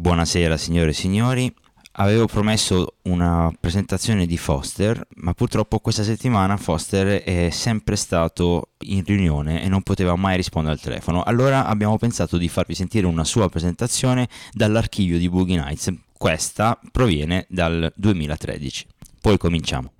Buonasera 0.00 0.56
signore 0.56 0.90
e 0.90 0.92
signori. 0.92 1.52
Avevo 1.94 2.26
promesso 2.26 2.98
una 3.08 3.52
presentazione 3.58 4.26
di 4.26 4.36
Foster, 4.36 5.04
ma 5.16 5.34
purtroppo 5.34 5.80
questa 5.80 6.04
settimana 6.04 6.56
Foster 6.56 7.20
è 7.24 7.50
sempre 7.50 7.96
stato 7.96 8.68
in 8.82 9.02
riunione 9.02 9.60
e 9.60 9.68
non 9.68 9.82
poteva 9.82 10.14
mai 10.14 10.36
rispondere 10.36 10.76
al 10.76 10.80
telefono. 10.80 11.24
Allora 11.24 11.66
abbiamo 11.66 11.98
pensato 11.98 12.36
di 12.36 12.48
farvi 12.48 12.76
sentire 12.76 13.08
una 13.08 13.24
sua 13.24 13.48
presentazione 13.48 14.28
dall'archivio 14.52 15.18
di 15.18 15.28
Boogie 15.28 15.56
Nights. 15.56 15.92
Questa 16.16 16.78
proviene 16.92 17.46
dal 17.48 17.92
2013. 17.96 18.86
Poi 19.20 19.36
cominciamo. 19.36 19.94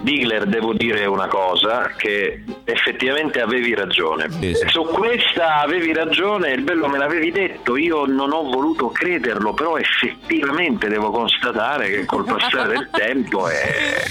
Digler, 0.00 0.46
devo 0.46 0.72
dire 0.72 1.04
una 1.06 1.28
cosa, 1.28 1.90
che 1.96 2.42
effettivamente 2.64 3.40
avevi 3.40 3.72
ragione. 3.74 4.28
Sì, 4.30 4.54
sì. 4.54 4.66
Su 4.68 4.82
questa 4.84 5.60
avevi 5.60 5.92
ragione, 5.92 6.50
il 6.50 6.62
bello 6.62 6.88
me 6.88 6.98
l'avevi 6.98 7.30
detto, 7.30 7.76
io 7.76 8.04
non 8.06 8.32
ho 8.32 8.42
voluto 8.42 8.88
crederlo, 8.88 9.52
però 9.54 9.76
effettivamente 9.76 10.88
devo 10.88 11.10
constatare 11.10 11.88
che 11.88 12.04
col 12.04 12.24
passare 12.24 12.68
del 12.68 12.88
tempo 12.92 13.46
è... 13.48 14.02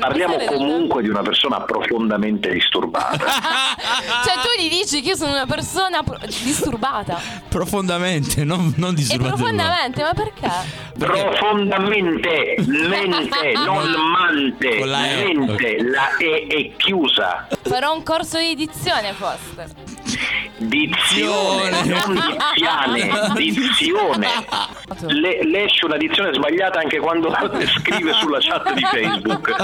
Parliamo 0.00 0.36
comunque 0.46 1.02
di 1.02 1.08
una 1.08 1.22
persona 1.22 1.60
profondamente 1.60 2.50
disturbata. 2.50 3.18
cioè 4.24 4.34
tu 4.42 4.60
gli 4.60 4.68
dici 4.68 5.00
che 5.00 5.10
io 5.10 5.16
sono 5.16 5.30
una 5.32 5.46
persona 5.46 6.02
pro- 6.02 6.18
disturbata. 6.26 7.20
Profondamente, 7.48 8.42
non, 8.42 8.74
non 8.76 8.90
E 8.92 8.94
disturbate. 8.96 9.28
profondamente, 9.34 10.02
ma 10.02 10.12
perché? 10.12 10.48
Profondamente, 10.98 12.56
mente, 12.66 13.52
non 13.64 13.84
mante, 14.18 14.78
Con 14.78 14.88
la 14.90 15.10
E. 15.10 15.24
mente, 15.34 15.82
la 15.82 16.16
E 16.16 16.46
è 16.48 16.76
chiusa. 16.76 17.48
Farò 17.62 17.92
un 17.94 18.02
corso 18.02 18.38
di 18.38 18.54
dizione, 18.54 19.12
Foster. 19.12 19.68
Dizione, 20.56 21.70
non 21.84 22.14
diziane, 22.14 23.10
dizione. 23.34 24.28
Le, 25.08 25.44
le 25.44 25.64
esce 25.64 25.84
una 25.84 25.96
dizione 25.96 26.32
sbagliata 26.32 26.78
anche 26.78 26.98
quando 26.98 27.32
scrive 27.80 28.12
sulla 28.14 28.38
chat 28.40 28.72
di 28.72 28.82
Facebook. 28.82 29.54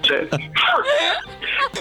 Cioè, 0.00 0.26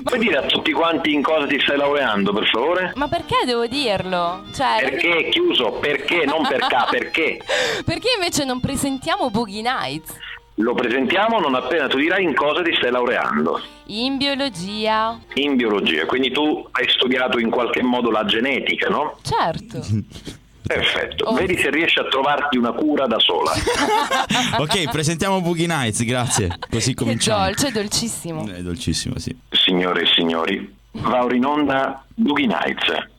puoi 0.03 0.19
dire 0.19 0.38
a 0.38 0.42
tutti 0.44 0.72
quanti 0.72 1.14
in 1.14 1.22
cosa 1.22 1.45
ti 1.45 1.59
stai 1.59 1.78
laureando, 1.78 2.31
per 2.31 2.47
favore? 2.47 2.94
Ma 2.95 3.08
perché 3.08 3.44
devo 3.45 3.67
dirlo? 3.67 4.44
Cioè, 4.56 4.78
Perché 4.90 5.17
è 5.17 5.30
chiuso? 5.30 5.72
Perché? 5.73 6.23
Non 6.25 6.47
perché? 6.47 6.78
Perché? 6.90 7.40
perché 7.84 8.08
invece 8.16 8.45
non 8.45 8.59
presentiamo 8.62 9.30
Boogie 9.30 9.62
Nights? 9.62 10.14
Lo 10.58 10.76
presentiamo 10.76 11.40
non 11.40 11.56
appena 11.56 11.88
tu 11.88 11.98
dirai 11.98 12.23
in 12.23 12.36
cosa 12.36 12.62
ti 12.62 12.73
stai 12.76 12.92
laureando. 12.92 13.59
In 13.88 14.18
biologia? 14.18 15.20
In 15.36 15.56
biologia, 15.56 16.06
quindi 16.06 16.32
tu 16.32 16.68
hai 16.72 16.88
studiato 16.90 17.40
in 17.40 17.50
qualche 17.50 17.82
modo 17.82 18.12
la 18.12 18.23
genetica, 18.26 18.88
no? 18.90 19.18
Certo. 19.24 19.81
Perfetto. 20.66 21.26
Oh. 21.26 21.34
Vedi 21.34 21.58
se 21.58 21.70
riesci 21.70 22.00
a 22.00 22.06
trovarti 22.06 22.58
una 22.58 22.72
cura 22.72 23.06
da 23.06 23.20
sola. 23.20 23.52
ok, 24.59 24.92
presentiamo 24.92 25.42
Boogie 25.42 25.68
Nights, 25.68 26.06
grazie. 26.06 26.58
Così 26.70 26.94
cominciamo. 26.94 27.44
dolce, 27.44 27.72
dolcissimo. 27.72 28.48
È 28.48 28.62
dolcissimo, 28.62 29.18
sì. 29.18 29.36
Signore 29.50 30.04
e 30.04 30.06
signori, 30.16 30.74
va 30.92 31.28
in 31.31 31.46
onda 31.46 32.06
Boogie 32.16 32.46
Nights, 32.46 33.12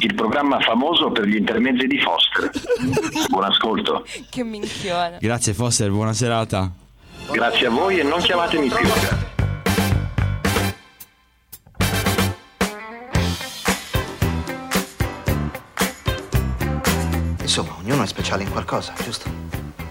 il 0.00 0.14
programma 0.14 0.60
famoso 0.60 1.10
per 1.10 1.24
gli 1.24 1.36
intermezzi 1.36 1.86
di 1.86 2.00
Foster. 2.00 2.50
Buon 3.28 3.44
ascolto. 3.44 4.04
Che 4.28 4.44
minchione. 4.44 5.18
Grazie 5.20 5.54
Foster, 5.54 5.90
buona 5.90 6.12
serata. 6.12 6.70
Grazie 7.30 7.66
a 7.66 7.70
voi 7.70 7.98
e 7.98 8.02
non 8.02 8.20
chiamatemi 8.20 8.68
più. 8.68 8.88
Insomma, 17.40 17.76
ognuno 17.80 18.02
è 18.02 18.06
speciale 18.06 18.42
in 18.42 18.50
qualcosa, 18.50 18.92
giusto? 19.02 19.30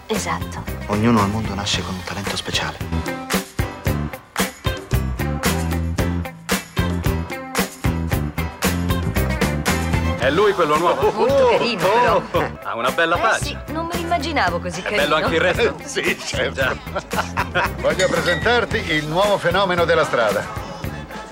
Esatto. 0.06 0.62
Ognuno 0.86 1.20
al 1.20 1.30
mondo 1.30 1.52
nasce 1.54 1.82
con 1.82 1.94
un 1.94 2.02
talento 2.04 2.36
speciale. 2.36 3.25
È 10.26 10.30
lui 10.32 10.52
quello 10.54 10.76
nuovo? 10.76 11.12
Molto 11.12 11.50
carino, 11.50 12.20
però. 12.32 12.50
Ha 12.64 12.74
una 12.74 12.90
bella 12.90 13.14
Eh 13.14 13.20
faccia. 13.20 13.44
sì, 13.44 13.56
non 13.68 13.86
me 13.86 13.94
l'immaginavo 13.94 14.58
così 14.58 14.80
È 14.80 14.82
carino. 14.82 15.02
bello 15.02 15.14
anche 15.14 15.34
il 15.36 15.40
resto. 15.40 15.76
Sì, 15.86 16.18
certo. 16.18 16.76
Voglio 17.78 18.08
presentarti 18.08 18.76
il 18.90 19.06
nuovo 19.06 19.38
fenomeno 19.38 19.84
della 19.84 20.04
strada. 20.04 20.44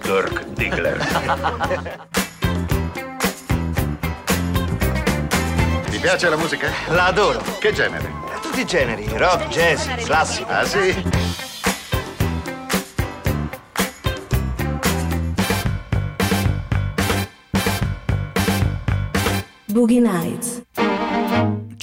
Dirk 0.00 0.44
Diggler. 0.44 0.96
Ti 5.90 5.98
piace 5.98 6.28
la 6.28 6.36
musica? 6.36 6.70
La 6.90 7.06
adoro. 7.06 7.42
Che 7.58 7.72
genere? 7.72 8.12
Tutti 8.42 8.60
i 8.60 8.64
generi, 8.64 9.08
rock, 9.16 9.48
jazz, 9.48 9.88
classico. 10.04 10.52
Ah, 10.52 10.64
sì? 10.64 11.02
Boogie 19.74 20.00
Nights. 20.00 20.63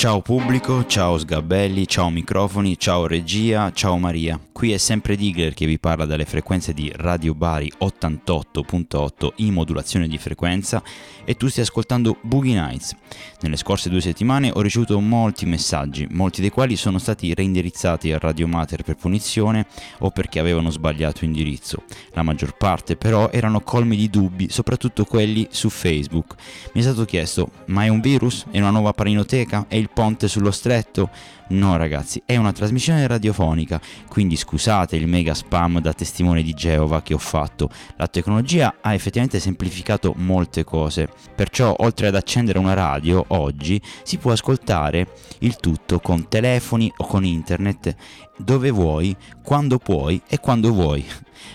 Ciao 0.02 0.20
pubblico, 0.20 0.88
ciao 0.88 1.20
sgabelli, 1.20 1.88
ciao 1.88 2.10
microfoni, 2.10 2.76
ciao 2.76 3.06
regia, 3.06 3.72
ciao 3.72 4.00
Maria. 4.00 4.40
Qui 4.52 4.72
è 4.72 4.78
sempre 4.78 5.16
Digler 5.16 5.54
che 5.54 5.68
vi 5.68 5.78
parla 5.78 6.06
dalle 6.06 6.26
frequenze 6.26 6.74
di 6.74 6.92
Radio 6.96 7.36
Bari 7.36 7.72
88.8 7.80 9.34
in 9.38 9.54
modulazione 9.54 10.08
di 10.08 10.18
frequenza 10.18 10.82
e 11.24 11.36
tu 11.36 11.48
stai 11.48 11.64
ascoltando 11.64 12.18
Boogie 12.22 12.54
Nights. 12.54 12.96
Nelle 13.42 13.58
scorse 13.58 13.90
due 13.90 14.02
settimane 14.02 14.52
ho 14.52 14.62
ricevuto 14.62 15.00
molti 15.00 15.46
messaggi, 15.46 16.08
molti 16.10 16.42
dei 16.42 16.50
quali 16.50 16.76
sono 16.76 16.98
stati 16.98 17.34
reindirizzati 17.36 18.12
a 18.12 18.18
Radio 18.18 18.48
Mater 18.48 18.82
per 18.82 18.96
punizione 18.96 19.68
o 20.00 20.10
perché 20.10 20.40
avevano 20.40 20.72
sbagliato 20.72 21.26
indirizzo. 21.26 21.84
La 22.14 22.24
maggior 22.24 22.58
parte 22.58 22.96
però 22.96 23.30
erano 23.32 23.62
colmi 23.62 23.96
di 23.96 24.10
dubbi, 24.10 24.50
soprattutto 24.50 25.06
quelli 25.06 25.48
su 25.52 25.70
Facebook. 25.70 26.36
Mi 26.74 26.82
è 26.82 26.84
stato 26.84 27.06
chiesto, 27.06 27.52
ma 27.68 27.86
è 27.86 27.88
un 27.88 28.02
virus? 28.02 28.46
È 28.50 28.60
una 28.60 28.72
nuova 28.72 28.94
parinoteca? 28.94 29.66
È 29.68 29.76
il 29.76 29.90
ponte 29.94 30.28
sullo 30.28 30.52
stretto? 30.52 31.10
No 31.52 31.76
ragazzi, 31.76 32.24
è 32.26 32.38
una 32.38 32.54
trasmissione 32.54 33.06
radiofonica, 33.06 33.82
quindi 34.08 34.38
scusate 34.38 34.96
il 34.96 35.06
mega 35.06 35.34
spam 35.34 35.82
da 35.82 35.92
testimone 35.92 36.44
di 36.44 36.54
Geova 36.54 37.02
che 37.02 37.14
ho 37.14 37.18
fatto. 37.18 37.70
La 37.98 38.08
tecnologia 38.08 38.76
ha 38.80 38.94
effettivamente 38.94 39.38
semplificato 39.42 40.14
molte 40.16 40.64
cose, 40.64 41.10
perciò 41.36 41.76
oltre 41.80 42.08
ad 42.08 42.16
accendere 42.16 42.58
una 42.58 42.74
radio, 42.74 43.26
oggi 43.30 43.82
si 44.04 44.18
può 44.18 44.32
ascoltare 44.32 45.08
il 45.40 45.58
tutto 45.58 46.00
con 46.00 46.30
telefoni 46.30 46.90
o 46.96 47.06
con 47.06 47.26
internet, 47.26 47.96
dove 48.38 48.72
vuoi, 48.72 49.14
quando 49.44 49.78
puoi 49.78 50.22
e 50.30 50.40
quando 50.40 50.72
vuoi. 50.72 51.06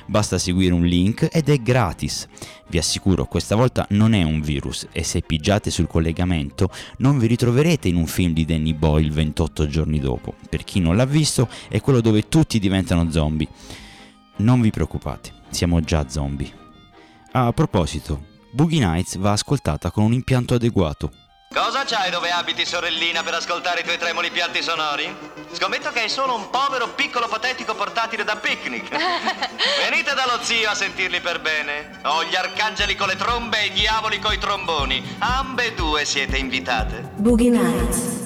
Basta 0.06 0.38
seguire 0.38 0.74
un 0.74 0.84
link 0.84 1.28
ed 1.32 1.48
è 1.48 1.58
gratis. 1.58 2.28
Vi 2.68 2.78
assicuro, 2.78 3.26
questa 3.26 3.54
volta 3.54 3.86
non 3.90 4.12
è 4.12 4.24
un 4.24 4.40
virus 4.40 4.88
e 4.90 5.04
se 5.04 5.22
pigiate 5.22 5.70
sul 5.70 5.86
collegamento 5.86 6.70
non 6.98 7.18
vi 7.18 7.28
ritroverete 7.28 7.88
in 7.88 7.96
un 7.96 8.06
film 8.06 8.32
di 8.32 8.44
Danny 8.44 8.74
Boyle 8.74 9.10
28 9.10 9.68
giorni 9.68 9.85
dopo. 9.94 10.34
Per 10.48 10.64
chi 10.64 10.80
non 10.80 10.96
l'ha 10.96 11.04
visto, 11.04 11.48
è 11.68 11.80
quello 11.80 12.00
dove 12.00 12.28
tutti 12.28 12.58
diventano 12.58 13.10
zombie. 13.10 13.48
Non 14.36 14.60
vi 14.60 14.70
preoccupate, 14.70 15.32
siamo 15.50 15.80
già 15.80 16.08
zombie. 16.08 16.52
A 17.32 17.52
proposito, 17.52 18.34
Boogie 18.52 18.84
Nights 18.84 19.16
va 19.16 19.32
ascoltata 19.32 19.90
con 19.90 20.04
un 20.04 20.12
impianto 20.12 20.54
adeguato. 20.54 21.10
Cosa 21.56 21.84
c'hai 21.84 22.10
dove 22.10 22.30
abiti, 22.30 22.66
sorellina, 22.66 23.22
per 23.22 23.34
ascoltare 23.34 23.80
i 23.80 23.82
tuoi 23.84 23.96
tremoli 23.96 24.30
pianti 24.30 24.62
sonori? 24.62 25.08
Scommetto 25.52 25.90
che 25.90 26.04
è 26.04 26.08
solo 26.08 26.34
un 26.34 26.50
povero 26.50 26.88
piccolo 26.88 27.28
patetico 27.28 27.74
portatile 27.74 28.24
da 28.24 28.36
picnic. 28.36 28.90
Venite 29.88 30.14
dallo 30.14 30.42
zio 30.42 30.68
a 30.68 30.74
sentirli 30.74 31.20
per 31.20 31.40
bene. 31.40 32.00
Ho 32.02 32.24
gli 32.24 32.34
arcangeli 32.34 32.94
con 32.94 33.08
le 33.08 33.16
trombe 33.16 33.62
e 33.62 33.66
i 33.66 33.72
diavoli 33.72 34.18
coi 34.18 34.38
tromboni. 34.38 35.02
Ambedue 35.18 36.04
siete 36.04 36.36
invitate. 36.36 37.12
Boogie 37.16 37.48
Nights. 37.48 38.25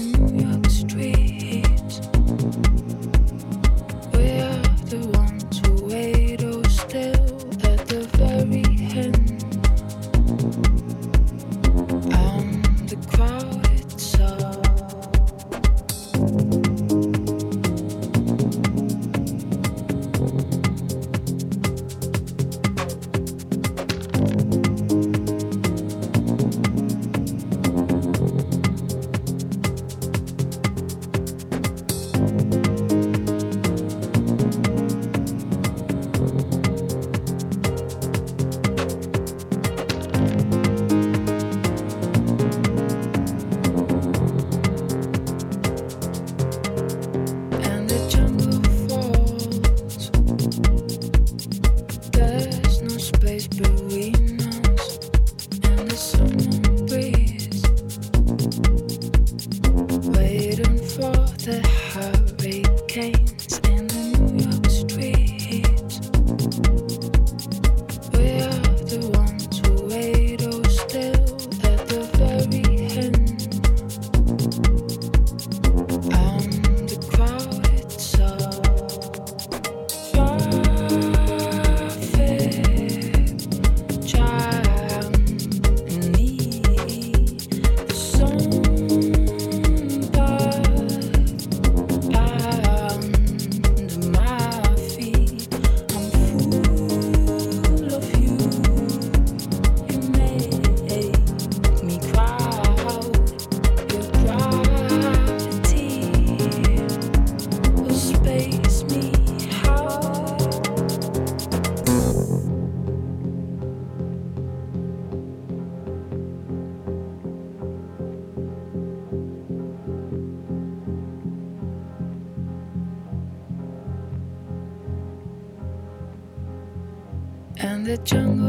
jungle 128.03 128.40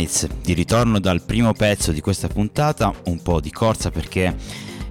Nights, 0.00 0.26
di 0.42 0.54
ritorno 0.54 0.98
dal 0.98 1.20
primo 1.20 1.52
pezzo 1.52 1.92
di 1.92 2.00
questa 2.00 2.26
puntata, 2.28 2.92
un 3.04 3.20
po' 3.20 3.38
di 3.38 3.50
corsa 3.50 3.90
perché 3.90 4.34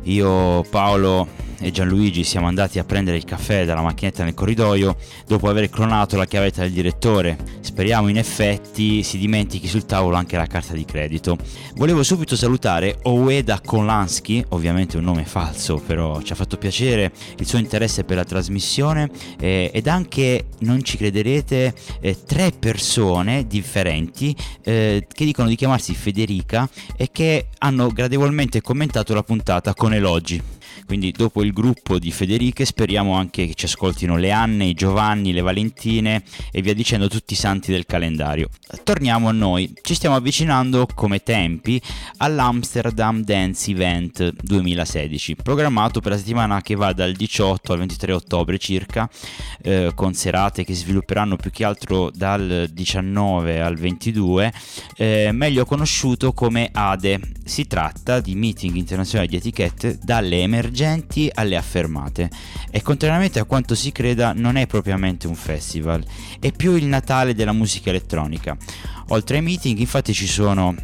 io, 0.03 0.63
Paolo 0.69 1.27
e 1.59 1.71
Gianluigi 1.71 2.23
siamo 2.23 2.47
andati 2.47 2.77
a 2.77 2.83
prendere 2.83 3.17
il 3.17 3.25
caffè 3.25 3.65
dalla 3.65 3.81
macchinetta 3.81 4.23
nel 4.23 4.35
corridoio 4.35 4.95
dopo 5.25 5.49
aver 5.49 5.69
clonato 5.69 6.15
la 6.15 6.25
chiavetta 6.25 6.61
del 6.61 6.71
direttore. 6.71 7.48
Speriamo 7.79 8.09
in 8.09 8.17
effetti 8.17 9.03
si 9.03 9.17
dimentichi 9.17 9.65
sul 9.69 9.85
tavolo 9.85 10.17
anche 10.17 10.35
la 10.35 10.47
carta 10.47 10.73
di 10.73 10.83
credito. 10.83 11.37
Volevo 11.75 12.03
subito 12.03 12.35
salutare 12.35 12.99
Oweda 13.03 13.61
Kolansky, 13.61 14.43
ovviamente 14.49 14.97
un 14.97 15.05
nome 15.05 15.23
falso, 15.23 15.77
però 15.77 16.21
ci 16.21 16.33
ha 16.33 16.35
fatto 16.35 16.57
piacere 16.57 17.13
il 17.37 17.47
suo 17.47 17.57
interesse 17.57 18.03
per 18.03 18.17
la 18.17 18.25
trasmissione 18.25 19.09
eh, 19.39 19.71
ed 19.73 19.87
anche, 19.87 20.47
non 20.59 20.83
ci 20.83 20.97
crederete, 20.97 21.73
eh, 22.01 22.17
tre 22.25 22.51
persone 22.51 23.47
differenti 23.47 24.35
eh, 24.61 25.07
che 25.09 25.23
dicono 25.23 25.47
di 25.47 25.55
chiamarsi 25.55 25.95
Federica 25.95 26.69
e 26.97 27.07
che 27.13 27.47
hanno 27.59 27.87
gradevolmente 27.91 28.59
commentato 28.59 29.13
la 29.13 29.23
puntata 29.23 29.73
con 29.73 29.93
elogi. 29.93 30.58
Quindi 30.85 31.11
dopo 31.11 31.43
il 31.43 31.53
gruppo 31.53 31.99
di 31.99 32.11
Federiche 32.11 32.65
speriamo 32.65 33.13
anche 33.13 33.45
che 33.45 33.53
ci 33.53 33.65
ascoltino 33.65 34.17
le 34.17 34.31
Anne, 34.31 34.65
i 34.65 34.73
Giovanni, 34.73 35.33
le 35.33 35.41
Valentine 35.41 36.23
e 36.51 36.61
via 36.61 36.73
dicendo 36.73 37.07
tutti 37.07 37.33
i 37.33 37.35
santi 37.35 37.71
del 37.71 37.85
calendario. 37.85 38.49
Torniamo 38.83 39.29
a 39.29 39.31
noi, 39.31 39.73
ci 39.81 39.93
stiamo 39.93 40.15
avvicinando 40.15 40.87
come 40.93 41.21
tempi 41.21 41.81
all'Amsterdam 42.17 43.23
Dance 43.23 43.71
Event 43.71 44.33
2016, 44.41 45.35
programmato 45.35 45.99
per 46.01 46.13
la 46.13 46.17
settimana 46.17 46.61
che 46.61 46.75
va 46.75 46.93
dal 46.93 47.13
18 47.13 47.73
al 47.73 47.79
23 47.79 48.13
ottobre 48.13 48.57
circa, 48.57 49.09
eh, 49.61 49.91
con 49.95 50.13
serate 50.13 50.63
che 50.63 50.73
svilupperanno 50.73 51.35
più 51.35 51.51
che 51.51 51.65
altro 51.65 52.09
dal 52.11 52.69
19 52.71 53.61
al 53.61 53.75
22, 53.75 54.53
eh, 54.95 55.29
meglio 55.31 55.65
conosciuto 55.65 56.33
come 56.33 56.69
ADE. 56.71 57.19
Si 57.43 57.65
tratta 57.67 58.19
di 58.19 58.35
meeting 58.35 58.75
internazionali 58.75 59.29
di 59.29 59.37
etichette 59.37 59.97
dalle 60.01 60.41
emergenze 60.41 60.58
alle 61.33 61.55
affermate 61.55 62.29
e 62.69 62.81
contrariamente 62.81 63.39
a 63.39 63.45
quanto 63.45 63.75
si 63.75 63.91
creda 63.91 64.33
non 64.33 64.55
è 64.55 64.67
propriamente 64.67 65.27
un 65.27 65.35
festival, 65.35 66.03
è 66.39 66.51
più 66.51 66.75
il 66.75 66.85
Natale 66.85 67.33
della 67.33 67.53
musica 67.53 67.89
elettronica. 67.89 68.57
Oltre 69.09 69.37
ai 69.37 69.43
meeting 69.43 69.77
infatti 69.79 70.13
ci 70.13 70.27
sono 70.27 70.75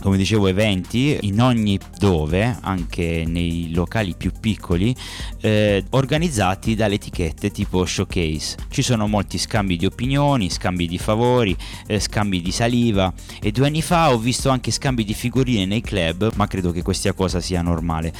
come 0.00 0.16
dicevo 0.16 0.46
eventi 0.48 1.18
in 1.22 1.40
ogni 1.40 1.78
dove 1.98 2.56
anche 2.60 3.24
nei 3.26 3.72
locali 3.72 4.14
più 4.16 4.32
piccoli 4.38 4.94
eh, 5.40 5.84
organizzati 5.90 6.74
dalle 6.74 6.94
etichette 6.94 7.50
tipo 7.50 7.84
showcase. 7.84 8.56
Ci 8.70 8.82
sono 8.82 9.06
molti 9.06 9.38
scambi 9.38 9.76
di 9.76 9.86
opinioni 9.86 10.50
scambi 10.50 10.88
di 10.88 10.98
favori 10.98 11.56
eh, 11.86 12.00
scambi 12.00 12.40
di 12.40 12.50
saliva. 12.50 13.12
E 13.40 13.52
due 13.52 13.66
anni 13.66 13.82
fa 13.82 14.12
ho 14.12 14.18
visto 14.18 14.48
anche 14.48 14.70
scambi 14.70 15.04
di 15.04 15.14
figurine 15.14 15.66
nei 15.66 15.82
club 15.82 16.32
ma 16.36 16.46
credo 16.46 16.72
che 16.72 16.82
questa 16.82 17.12
cosa 17.12 17.40
sia 17.40 17.62
normale. 17.62 18.12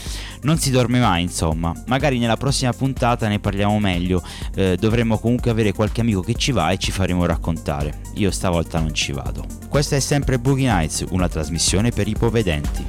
Non 0.43 0.59
si 0.59 0.71
dorme 0.71 1.01
mai 1.01 1.23
insomma. 1.23 1.73
Magari 1.87 2.19
nella 2.19 2.37
prossima 2.37 2.73
puntata 2.73 3.27
ne 3.29 3.39
parliamo 3.39 3.79
meglio. 3.79 4.23
Eh, 4.55 4.77
dovremmo 4.79 5.19
comunque 5.19 5.51
avere 5.51 5.73
qualche 5.73 6.03
amico 6.03 6.21
che 6.21 6.35
ci 6.35 6.53
va 6.53 6.71
e 6.71 6.77
ci 6.79 6.91
faremo 6.91 7.25
raccontare. 7.25 8.01
Io 8.17 8.31
stavolta 8.31 8.79
non 8.79 8.95
ci 8.95 9.13
vado. 9.13 9.47
Questa 9.69 9.97
è 9.97 10.01
sempre 10.01 10.39
Boogie 10.39 10.71
Nights 10.71 11.05
una 11.11 11.29
trasmissione 11.29 11.70
per 11.93 12.09
ipovedenti. 12.09 12.85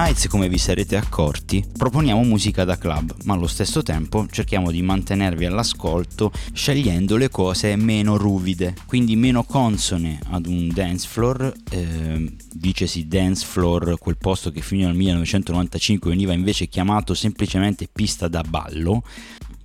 Nights, 0.00 0.28
come 0.28 0.48
vi 0.48 0.58
sarete 0.58 0.94
accorti, 0.94 1.64
proponiamo 1.76 2.22
musica 2.22 2.62
da 2.62 2.78
club, 2.78 3.16
ma 3.24 3.34
allo 3.34 3.48
stesso 3.48 3.82
tempo 3.82 4.28
cerchiamo 4.30 4.70
di 4.70 4.80
mantenervi 4.80 5.44
all'ascolto 5.44 6.30
scegliendo 6.52 7.16
le 7.16 7.28
cose 7.28 7.74
meno 7.74 8.16
ruvide, 8.16 8.76
quindi 8.86 9.16
meno 9.16 9.42
consone 9.42 10.20
ad 10.30 10.46
un 10.46 10.68
dance 10.68 11.08
floor, 11.08 11.52
eh, 11.70 12.32
dicesi 12.52 13.08
dance 13.08 13.44
floor, 13.44 13.98
quel 13.98 14.18
posto 14.18 14.52
che 14.52 14.60
fino 14.60 14.86
al 14.86 14.94
1995 14.94 16.10
veniva 16.10 16.32
invece 16.32 16.68
chiamato 16.68 17.12
semplicemente 17.12 17.88
pista 17.92 18.28
da 18.28 18.42
ballo. 18.42 19.02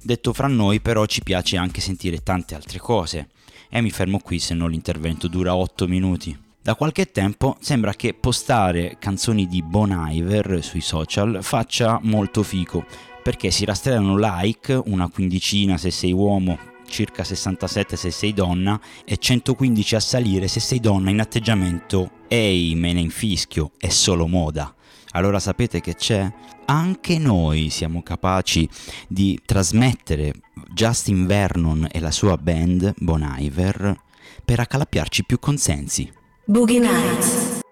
Detto 0.01 0.33
fra 0.33 0.47
noi 0.47 0.79
però 0.79 1.05
ci 1.05 1.21
piace 1.21 1.57
anche 1.57 1.79
sentire 1.79 2.23
tante 2.23 2.55
altre 2.55 2.79
cose 2.79 3.29
e 3.69 3.81
mi 3.81 3.91
fermo 3.91 4.17
qui 4.17 4.39
se 4.39 4.55
no 4.55 4.65
l'intervento 4.65 5.27
dura 5.27 5.55
8 5.55 5.87
minuti. 5.87 6.42
Da 6.63 6.75
qualche 6.75 7.11
tempo 7.11 7.57
sembra 7.59 7.93
che 7.93 8.13
postare 8.13 8.95
canzoni 8.97 9.47
di 9.47 9.61
Bon 9.61 9.93
Iver 10.09 10.63
sui 10.63 10.79
social 10.79 11.39
faccia 11.41 11.99
molto 12.03 12.41
fico, 12.41 12.85
perché 13.21 13.51
si 13.51 13.65
rastrellano 13.65 14.15
like, 14.17 14.71
una 14.85 15.09
quindicina 15.09 15.75
se 15.75 15.91
sei 15.91 16.13
uomo, 16.13 16.57
circa 16.87 17.25
67 17.25 17.97
se 17.97 18.11
sei 18.11 18.33
donna 18.33 18.79
e 19.03 19.17
115 19.17 19.95
a 19.95 19.99
salire 19.99 20.47
se 20.47 20.61
sei 20.61 20.79
donna 20.79 21.09
in 21.09 21.19
atteggiamento 21.19 22.11
ehi 22.29 22.75
me 22.75 22.93
ne 22.93 23.01
infischio, 23.01 23.71
è 23.77 23.89
solo 23.89 24.25
moda. 24.25 24.73
Allora 25.11 25.39
sapete 25.39 25.81
che 25.81 25.95
c'è? 25.95 26.31
Anche 26.63 27.17
noi 27.17 27.71
siamo 27.71 28.01
capaci 28.01 28.69
di 29.09 29.37
trasmettere 29.45 30.31
Justin 30.71 31.25
Vernon 31.25 31.89
e 31.91 31.99
la 31.99 32.11
sua 32.11 32.37
band 32.37 32.93
Bon 32.99 33.35
Iver 33.37 33.99
per 34.45 34.61
accalappiarci 34.61 35.25
più 35.25 35.39
consensi. 35.39 36.21
Boogie 36.49 36.81
Nights. 36.81 37.63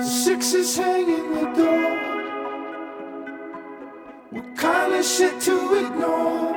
Six 0.00 0.54
is 0.54 0.76
hanging 0.76 1.34
the 1.34 1.46
door. 1.56 1.90
What 4.30 4.56
kind 4.56 4.94
of 4.94 5.04
shit 5.04 5.40
to 5.40 5.74
ignore? 5.74 6.54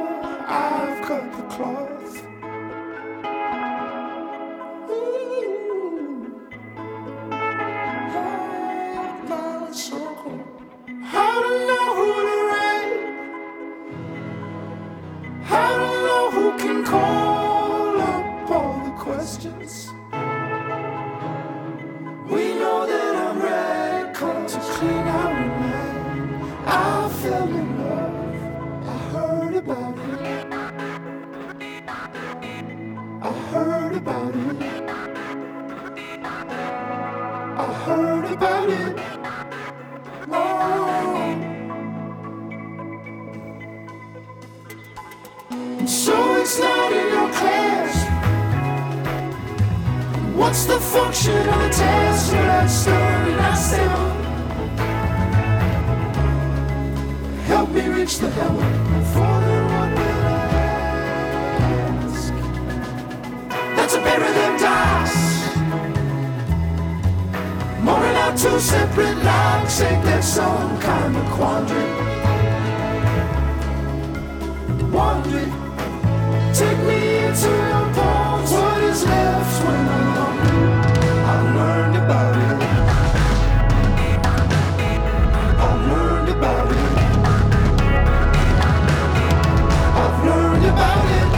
I've 0.47 1.01
cut 1.07 1.31
the 1.35 1.41
cloth. 1.55 2.23
Ooh. 4.91 6.38
Hold 8.13 9.27
my 9.27 9.71
circle. 9.71 10.39
I 11.01 11.41
don't 11.41 11.65
know 11.67 11.95
who 11.97 12.09
to 12.29 12.38
rate. 12.53 13.03
I 15.49 15.51
don't 15.79 16.01
know 16.05 16.25
who 16.29 16.45
can 16.59 16.83
call 16.85 17.99
up 18.01 18.51
all 18.51 18.77
the 18.85 18.91
questions. 18.91 19.88
It's 46.50 46.58
not 46.58 46.91
in 46.91 47.08
your 47.13 47.29
class. 47.32 47.94
What's 50.36 50.65
the 50.65 50.79
function 50.79 51.38
of 51.38 51.62
the 51.62 51.70
test 51.70 52.29
for 52.32 52.38
that 52.38 52.65
story 52.65 53.34
I 53.50 53.53
still? 53.53 54.10
Help 57.46 57.70
me 57.70 57.88
reach 57.88 58.18
the 58.18 58.32
heaven 58.32 58.74
for 59.13 59.36
the 59.46 59.58
one 59.77 59.94
will 59.94 60.25
ask. 62.01 62.34
That's 63.75 63.94
to 63.94 64.01
bury 64.01 64.32
them 64.39 64.58
dice. 64.58 65.20
Mooring 67.84 68.18
out 68.24 68.36
two 68.36 68.60
separate 68.60 69.18
logs, 69.24 69.82
ain't 69.82 70.03
there 70.03 70.24
some 70.24 70.79
kind 70.79 71.15
of 71.15 71.25
quandary? 71.32 72.09
I'm 77.31 77.93
home? 77.93 78.41
I've 81.29 81.55
learned 81.55 81.95
about 81.95 82.36
it. 82.36 82.57
I've 85.59 85.81
learned 85.91 86.29
about 86.29 86.71
it. 86.71 86.77
I've 90.01 90.17
learned 90.25 90.65
about 90.65 91.05
it. 91.17 91.29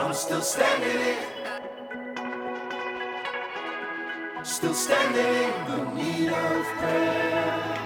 I'm 0.00 0.12
still 0.12 0.42
standing. 0.42 1.27
Still 4.68 4.74
standing 4.74 5.78
in 5.78 5.86
the 5.86 5.94
need 5.94 6.28
of 6.28 6.64
prayer. 6.76 7.77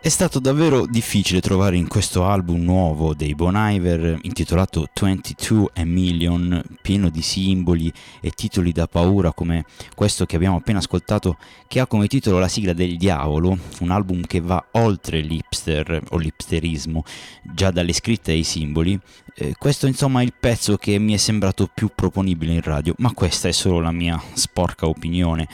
È 0.00 0.10
stato 0.10 0.38
davvero 0.38 0.86
difficile 0.86 1.40
trovare 1.40 1.76
in 1.76 1.88
questo 1.88 2.24
album 2.24 2.62
nuovo 2.62 3.14
dei 3.14 3.34
Bon 3.34 3.54
Iver 3.56 4.16
intitolato 4.22 4.86
22 4.94 5.70
a 5.74 5.84
Million, 5.84 6.62
pieno 6.80 7.10
di 7.10 7.20
simboli 7.20 7.92
e 8.20 8.30
titoli 8.30 8.70
da 8.70 8.86
paura 8.86 9.32
come 9.32 9.64
questo 9.96 10.24
che 10.24 10.36
abbiamo 10.36 10.58
appena 10.58 10.78
ascoltato, 10.78 11.36
che 11.66 11.80
ha 11.80 11.88
come 11.88 12.06
titolo 12.06 12.38
La 12.38 12.46
sigla 12.46 12.74
del 12.74 12.96
diavolo, 12.96 13.58
un 13.80 13.90
album 13.90 14.20
che 14.22 14.40
va 14.40 14.64
oltre 14.72 15.20
l'hipster 15.20 16.00
o 16.10 16.16
l'hipsterismo, 16.16 17.02
già 17.42 17.72
dalle 17.72 17.92
scritte 17.92 18.30
ai 18.30 18.44
simboli. 18.44 18.98
Eh, 19.34 19.56
questo 19.58 19.88
insomma 19.88 20.20
è 20.20 20.24
il 20.24 20.32
pezzo 20.38 20.76
che 20.76 20.96
mi 21.00 21.12
è 21.12 21.18
sembrato 21.18 21.68
più 21.74 21.90
proponibile 21.92 22.52
in 22.52 22.62
radio, 22.62 22.94
ma 22.98 23.12
questa 23.12 23.48
è 23.48 23.52
solo 23.52 23.80
la 23.80 23.92
mia 23.92 24.22
sporca 24.34 24.86
opinione. 24.86 25.48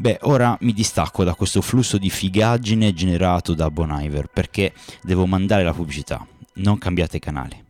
Beh, 0.00 0.20
ora 0.22 0.56
mi 0.62 0.72
distacco 0.72 1.24
da 1.24 1.34
questo 1.34 1.60
flusso 1.60 1.98
di 1.98 2.08
figaggine 2.08 2.94
generato 2.94 3.52
da 3.52 3.70
Bon 3.70 3.90
Iver 4.00 4.28
perché 4.32 4.72
devo 5.02 5.26
mandare 5.26 5.62
la 5.62 5.74
pubblicità. 5.74 6.26
Non 6.54 6.78
cambiate 6.78 7.18
canale. 7.18 7.64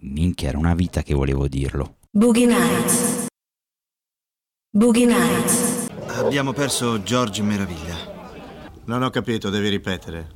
Minchia, 0.00 0.48
era 0.48 0.58
una 0.58 0.74
vita 0.74 1.04
che 1.04 1.14
volevo 1.14 1.46
dirlo. 1.46 1.98
Boogie 2.10 2.46
Nights. 2.46 3.26
Boogie 4.68 5.06
Nights. 5.06 5.86
Abbiamo 6.16 6.52
perso 6.52 7.00
George 7.04 7.40
Meraviglia. 7.40 8.32
Non 8.86 9.04
ho 9.04 9.10
capito, 9.10 9.48
devi 9.48 9.68
ripetere. 9.68 10.32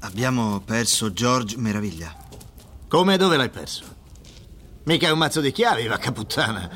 Abbiamo 0.00 0.60
perso 0.60 1.14
George 1.14 1.56
Meraviglia. 1.56 2.14
Come 2.88 3.14
e 3.14 3.16
dove 3.16 3.38
l'hai 3.38 3.48
perso? 3.48 3.84
Mica 4.82 5.08
è 5.08 5.12
un 5.12 5.18
mazzo 5.18 5.40
di 5.40 5.50
chiavi, 5.50 5.86
vacca 5.86 6.12
puttana. 6.12 6.70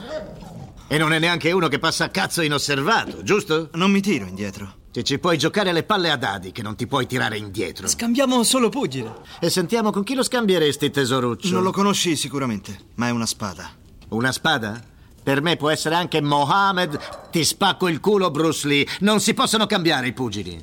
E 0.86 0.98
non 0.98 1.12
è 1.12 1.18
neanche 1.18 1.50
uno 1.50 1.68
che 1.68 1.78
passa 1.78 2.04
a 2.04 2.08
cazzo 2.08 2.42
inosservato, 2.42 3.22
giusto? 3.22 3.70
Non 3.72 3.90
mi 3.90 4.00
tiro 4.00 4.26
indietro. 4.26 4.82
Che 4.92 5.02
ci 5.02 5.18
puoi 5.18 5.38
giocare 5.38 5.72
le 5.72 5.82
palle 5.82 6.10
a 6.10 6.16
dadi, 6.16 6.52
che 6.52 6.62
non 6.62 6.76
ti 6.76 6.86
puoi 6.86 7.06
tirare 7.06 7.36
indietro. 7.36 7.88
Scambiamo 7.88 8.42
solo 8.44 8.68
pugile. 8.68 9.12
E 9.40 9.50
sentiamo 9.50 9.90
con 9.90 10.04
chi 10.04 10.14
lo 10.14 10.22
scambieresti, 10.22 10.90
tesoruccio? 10.90 11.52
Non 11.52 11.62
lo 11.62 11.72
conosci 11.72 12.14
sicuramente, 12.14 12.78
ma 12.96 13.08
è 13.08 13.10
una 13.10 13.26
spada. 13.26 13.70
Una 14.10 14.30
spada? 14.30 14.80
Per 15.20 15.40
me 15.40 15.56
può 15.56 15.70
essere 15.70 15.94
anche 15.94 16.20
Mohammed. 16.20 16.98
Ti 17.30 17.42
spacco 17.44 17.88
il 17.88 17.98
culo, 17.98 18.30
Bruce 18.30 18.68
Lee. 18.68 18.86
Non 19.00 19.20
si 19.20 19.32
possono 19.34 19.66
cambiare 19.66 20.06
i 20.06 20.12
pugili. 20.12 20.62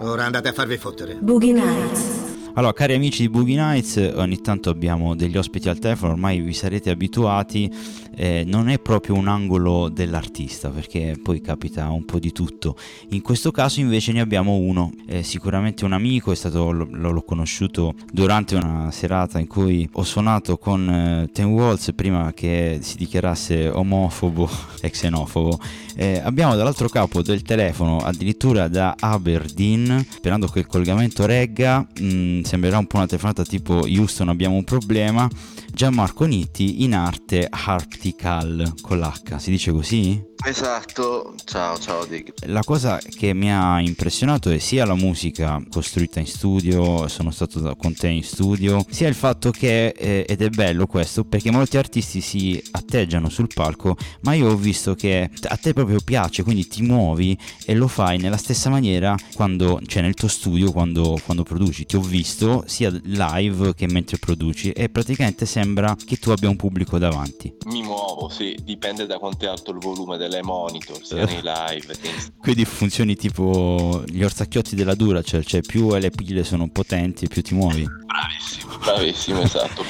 Ora 0.00 0.24
andate 0.24 0.48
a 0.48 0.52
farvi 0.52 0.76
fottere. 0.76 1.14
Boogie 1.14 1.52
Nights. 1.52 2.27
Allora, 2.58 2.72
cari 2.72 2.94
amici 2.94 3.22
di 3.22 3.28
Boogie 3.28 3.54
Nights, 3.54 4.14
ogni 4.16 4.40
tanto 4.40 4.68
abbiamo 4.68 5.14
degli 5.14 5.36
ospiti 5.36 5.68
al 5.68 5.78
telefono, 5.78 6.14
ormai 6.14 6.40
vi 6.40 6.52
sarete 6.52 6.90
abituati, 6.90 7.72
eh, 8.16 8.42
non 8.44 8.68
è 8.68 8.80
proprio 8.80 9.14
un 9.14 9.28
angolo 9.28 9.88
dell'artista, 9.88 10.68
perché 10.68 11.16
poi 11.22 11.40
capita 11.40 11.88
un 11.90 12.04
po' 12.04 12.18
di 12.18 12.32
tutto. 12.32 12.74
In 13.10 13.22
questo 13.22 13.52
caso 13.52 13.78
invece 13.78 14.10
ne 14.10 14.18
abbiamo 14.18 14.56
uno, 14.56 14.90
è 15.06 15.22
sicuramente 15.22 15.84
un 15.84 15.92
amico, 15.92 16.34
stato, 16.34 16.72
l- 16.72 16.88
l'ho 16.90 17.22
conosciuto 17.22 17.94
durante 18.12 18.56
una 18.56 18.90
serata 18.90 19.38
in 19.38 19.46
cui 19.46 19.88
ho 19.92 20.02
suonato 20.02 20.58
con 20.58 20.90
eh, 20.90 21.30
Ten 21.32 21.46
Walls 21.46 21.92
prima 21.94 22.32
che 22.32 22.78
si 22.82 22.96
dichiarasse 22.96 23.68
omofobo 23.68 24.50
e 24.82 24.90
xenofobo. 24.90 25.60
Eh, 26.00 26.20
abbiamo 26.22 26.54
dall'altro 26.54 26.88
capo 26.88 27.22
del 27.22 27.42
telefono, 27.42 27.98
addirittura 27.98 28.68
da 28.68 28.94
Aberdeen, 28.96 30.06
sperando 30.08 30.46
che 30.46 30.60
il 30.60 30.66
collegamento 30.66 31.26
regga, 31.26 31.80
mh, 31.80 32.42
sembrerà 32.42 32.78
un 32.78 32.86
po' 32.86 32.98
una 32.98 33.08
telefonata 33.08 33.42
tipo 33.44 33.80
Houston 33.84 34.28
abbiamo 34.28 34.54
un 34.54 34.62
problema. 34.62 35.28
Gianmarco 35.72 36.24
Nitti 36.24 36.82
in 36.82 36.94
arte 36.94 37.46
Arptical 37.48 38.74
con 38.80 38.98
l'H, 38.98 39.36
si 39.38 39.50
dice 39.50 39.72
così? 39.72 40.26
Esatto, 40.44 41.34
ciao 41.44 41.76
ciao 41.78 42.04
Dick. 42.04 42.46
La 42.46 42.62
cosa 42.62 42.98
che 42.98 43.34
mi 43.34 43.52
ha 43.52 43.80
impressionato 43.80 44.50
è 44.50 44.58
sia 44.58 44.86
la 44.86 44.94
musica 44.94 45.60
costruita 45.68 46.20
in 46.20 46.26
studio, 46.26 47.08
sono 47.08 47.30
stato 47.32 47.74
con 47.76 47.92
te 47.94 48.08
in 48.08 48.22
studio, 48.22 48.84
sia 48.88 49.08
il 49.08 49.14
fatto 49.14 49.50
che, 49.50 49.88
eh, 49.88 50.24
ed 50.28 50.40
è 50.42 50.48
bello 50.48 50.86
questo, 50.86 51.24
perché 51.24 51.50
molti 51.50 51.76
artisti 51.76 52.20
si 52.20 52.60
atteggiano 52.70 53.28
sul 53.28 53.48
palco, 53.52 53.96
ma 54.22 54.34
io 54.34 54.50
ho 54.50 54.56
visto 54.56 54.94
che 54.94 55.28
a 55.42 55.56
te 55.56 55.72
proprio 55.72 55.87
piace, 56.04 56.42
quindi 56.42 56.66
ti 56.66 56.82
muovi 56.82 57.36
e 57.64 57.74
lo 57.74 57.88
fai 57.88 58.18
nella 58.18 58.36
stessa 58.36 58.68
maniera 58.70 59.16
quando, 59.34 59.80
cioè 59.86 60.02
nel 60.02 60.14
tuo 60.14 60.28
studio 60.28 60.72
quando, 60.72 61.18
quando 61.24 61.42
produci. 61.42 61.86
Ti 61.86 61.96
ho 61.96 62.00
visto 62.00 62.64
sia 62.66 62.90
live 63.04 63.74
che 63.74 63.86
mentre 63.86 64.18
produci 64.18 64.70
e 64.72 64.88
praticamente 64.88 65.46
sembra 65.46 65.96
che 66.04 66.16
tu 66.16 66.30
abbia 66.30 66.48
un 66.48 66.56
pubblico 66.56 66.98
davanti. 66.98 67.56
Mi 67.66 67.82
muovo, 67.82 68.28
sì, 68.28 68.56
dipende 68.62 69.06
da 69.06 69.18
quanto 69.18 69.44
è 69.44 69.48
alto 69.48 69.70
il 69.70 69.78
volume 69.78 70.16
delle 70.16 70.42
monitor, 70.42 71.04
sia 71.04 71.24
nei 71.24 71.40
live 71.42 71.96
che 71.98 72.08
in 72.08 72.32
Quindi 72.38 72.64
funzioni 72.64 73.16
tipo 73.16 74.02
gli 74.06 74.22
orsacchiotti 74.22 74.74
della 74.74 74.94
Duracell, 74.94 75.42
cioè 75.42 75.60
più 75.60 75.94
le 75.94 76.10
pile 76.10 76.44
sono 76.44 76.68
potenti 76.68 77.26
più 77.28 77.42
ti 77.42 77.54
muovi. 77.54 77.84
Bravissimo, 77.84 78.78
bravissimo, 78.78 79.40
esatto. 79.42 79.84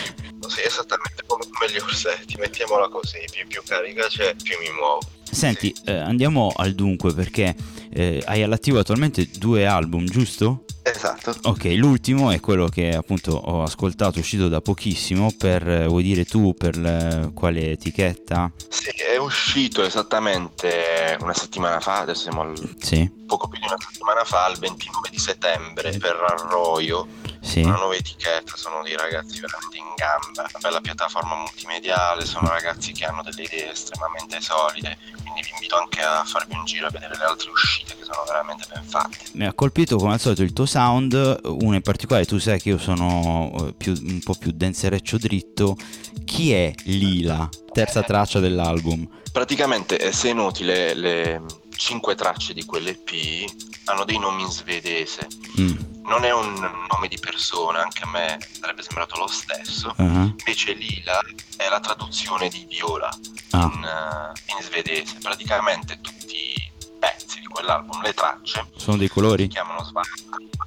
Sì, 0.49 0.63
esattamente 0.65 1.23
come, 1.27 1.45
come 1.45 1.71
gli 1.71 1.79
orsetti, 1.79 2.37
mettiamola 2.39 2.89
così, 2.89 3.19
più, 3.31 3.47
più 3.47 3.63
carica 3.65 4.07
c'è, 4.07 4.35
più 4.35 4.57
mi 4.59 4.73
muovo. 4.73 5.01
Senti, 5.31 5.75
eh, 5.85 5.93
andiamo 5.93 6.53
al 6.55 6.75
dunque 6.75 7.15
perché 7.15 7.55
eh, 7.91 8.23
hai 8.27 8.43
all'attivo 8.43 8.79
attualmente 8.79 9.29
due 9.39 9.67
album, 9.67 10.05
giusto? 10.05 10.65
Esatto. 10.83 11.35
Ok, 11.43 11.65
l'ultimo 11.77 12.31
è 12.31 12.41
quello 12.41 12.67
che 12.69 12.95
appunto 12.95 13.33
ho 13.33 13.63
ascoltato, 13.63 14.17
è 14.17 14.21
uscito 14.21 14.49
da 14.49 14.61
pochissimo, 14.61 15.33
per, 15.37 15.69
eh, 15.69 15.87
vuoi 15.87 16.03
dire 16.03 16.25
tu 16.25 16.55
per 16.55 16.77
eh, 16.79 17.31
quale 17.35 17.73
etichetta? 17.73 18.51
Sì, 18.69 18.91
è 18.91 19.17
uscito 19.19 19.85
esattamente 19.85 21.17
una 21.21 21.35
settimana 21.35 21.79
fa, 21.81 22.01
adesso 22.01 22.23
siamo 22.23 22.41
al 22.41 22.75
Sì, 22.81 23.09
poco 23.27 23.49
più 23.49 23.61
di 23.61 23.67
una 23.67 23.77
settimana 23.79 24.25
fa, 24.25 24.49
il 24.49 24.59
29 24.59 25.09
di 25.11 25.19
settembre, 25.19 25.97
per 25.99 26.17
Arroyo, 26.27 27.07
sì. 27.49 27.63
una 27.63 27.77
nuova 27.77 27.95
etichetta, 27.95 28.57
sono 28.57 28.83
dei 28.83 28.97
ragazzi 28.97 29.41
veramente 29.41 29.79
in 29.79 29.95
gamba, 29.97 30.43
una 30.43 30.59
bella 30.61 30.81
piattaforma 30.81 31.35
multimediale, 31.37 32.25
sono 32.25 32.49
ragazzi 32.49 32.93
che 32.93 33.05
hanno 33.07 33.23
delle 33.23 33.43
idee 33.43 33.71
estremamente 33.71 34.41
solide, 34.41 34.99
quindi 35.23 35.41
vi 35.43 35.51
invito 35.53 35.77
anche 35.77 36.03
a 36.03 36.25
farvi 36.25 36.55
un 36.55 36.65
giro 36.65 36.87
a 36.87 36.91
vedere 36.91 37.17
le 37.17 37.25
altre 37.25 37.51
uscite 37.51 37.97
che 37.97 38.05
sono 38.05 38.25
veramente 38.27 38.67
ben 38.73 38.85
fatte. 38.85 39.19
Mi 39.33 39.47
ha 39.47 39.53
colpito 39.53 39.97
come 39.97 40.13
al 40.13 40.21
solito 40.21 40.43
il 40.43 40.53
tuo 40.53 40.67
sound, 40.67 41.15
uno 41.43 41.75
in 41.75 41.83
particolare, 41.83 42.27
tu 42.27 42.39
sai 42.39 42.61
che 42.61 42.69
io 42.71 42.79
sono 42.79 43.51
eh, 43.61 43.73
più- 43.73 43.99
un 44.03 44.21
po' 44.23 44.35
più 44.35 44.53
densereccio 44.53 45.19
dritto. 45.19 45.77
Chi 46.25 46.53
è 46.53 46.73
Lila? 46.85 47.49
Terza 47.73 48.03
traccia 48.03 48.41
dell'album. 48.41 49.09
Praticamente, 49.33 49.99
eh, 49.99 50.13
se 50.13 50.33
noti, 50.33 50.65
le, 50.65 50.95
le 50.95 51.43
cinque 51.79 52.17
tracce 52.17 52.53
di 52.53 52.65
quell'EP 52.65 53.45
hanno 53.85 54.05
dei 54.05 54.19
nomi 54.19 54.43
in 54.43 54.51
svedese. 54.51 55.27
Mm. 55.61 55.77
Non 56.09 56.25
è 56.25 56.33
un 56.33 56.53
nome 56.91 57.07
di 57.09 57.19
persona, 57.19 57.83
anche 57.83 58.03
a 58.03 58.09
me 58.09 58.39
sarebbe 58.51 58.83
sembrato 58.83 59.17
lo 59.19 59.27
stesso. 59.29 59.95
Ah. 59.99 60.03
Invece 60.03 60.73
Lila 60.73 61.21
è 61.57 61.69
la 61.69 61.81
traduzione 61.81 62.49
di 62.49 62.65
viola 62.69 63.09
Ah. 63.53 63.71
in, 63.73 63.85
eh, 63.85 64.55
in 64.57 64.63
svedese. 64.65 65.19
Praticamente 65.23 66.01
tutti 66.01 66.37
i 66.37 66.73
pezzi 66.99 67.41
di 67.41 67.47
quell'album, 67.47 68.03
le 68.03 68.13
tracce, 68.15 68.71
Sono 68.77 68.97
dei 68.97 69.09
colori? 69.09 69.45
si 69.45 69.49
chiamano 69.51 69.85
Svank. 69.85 70.09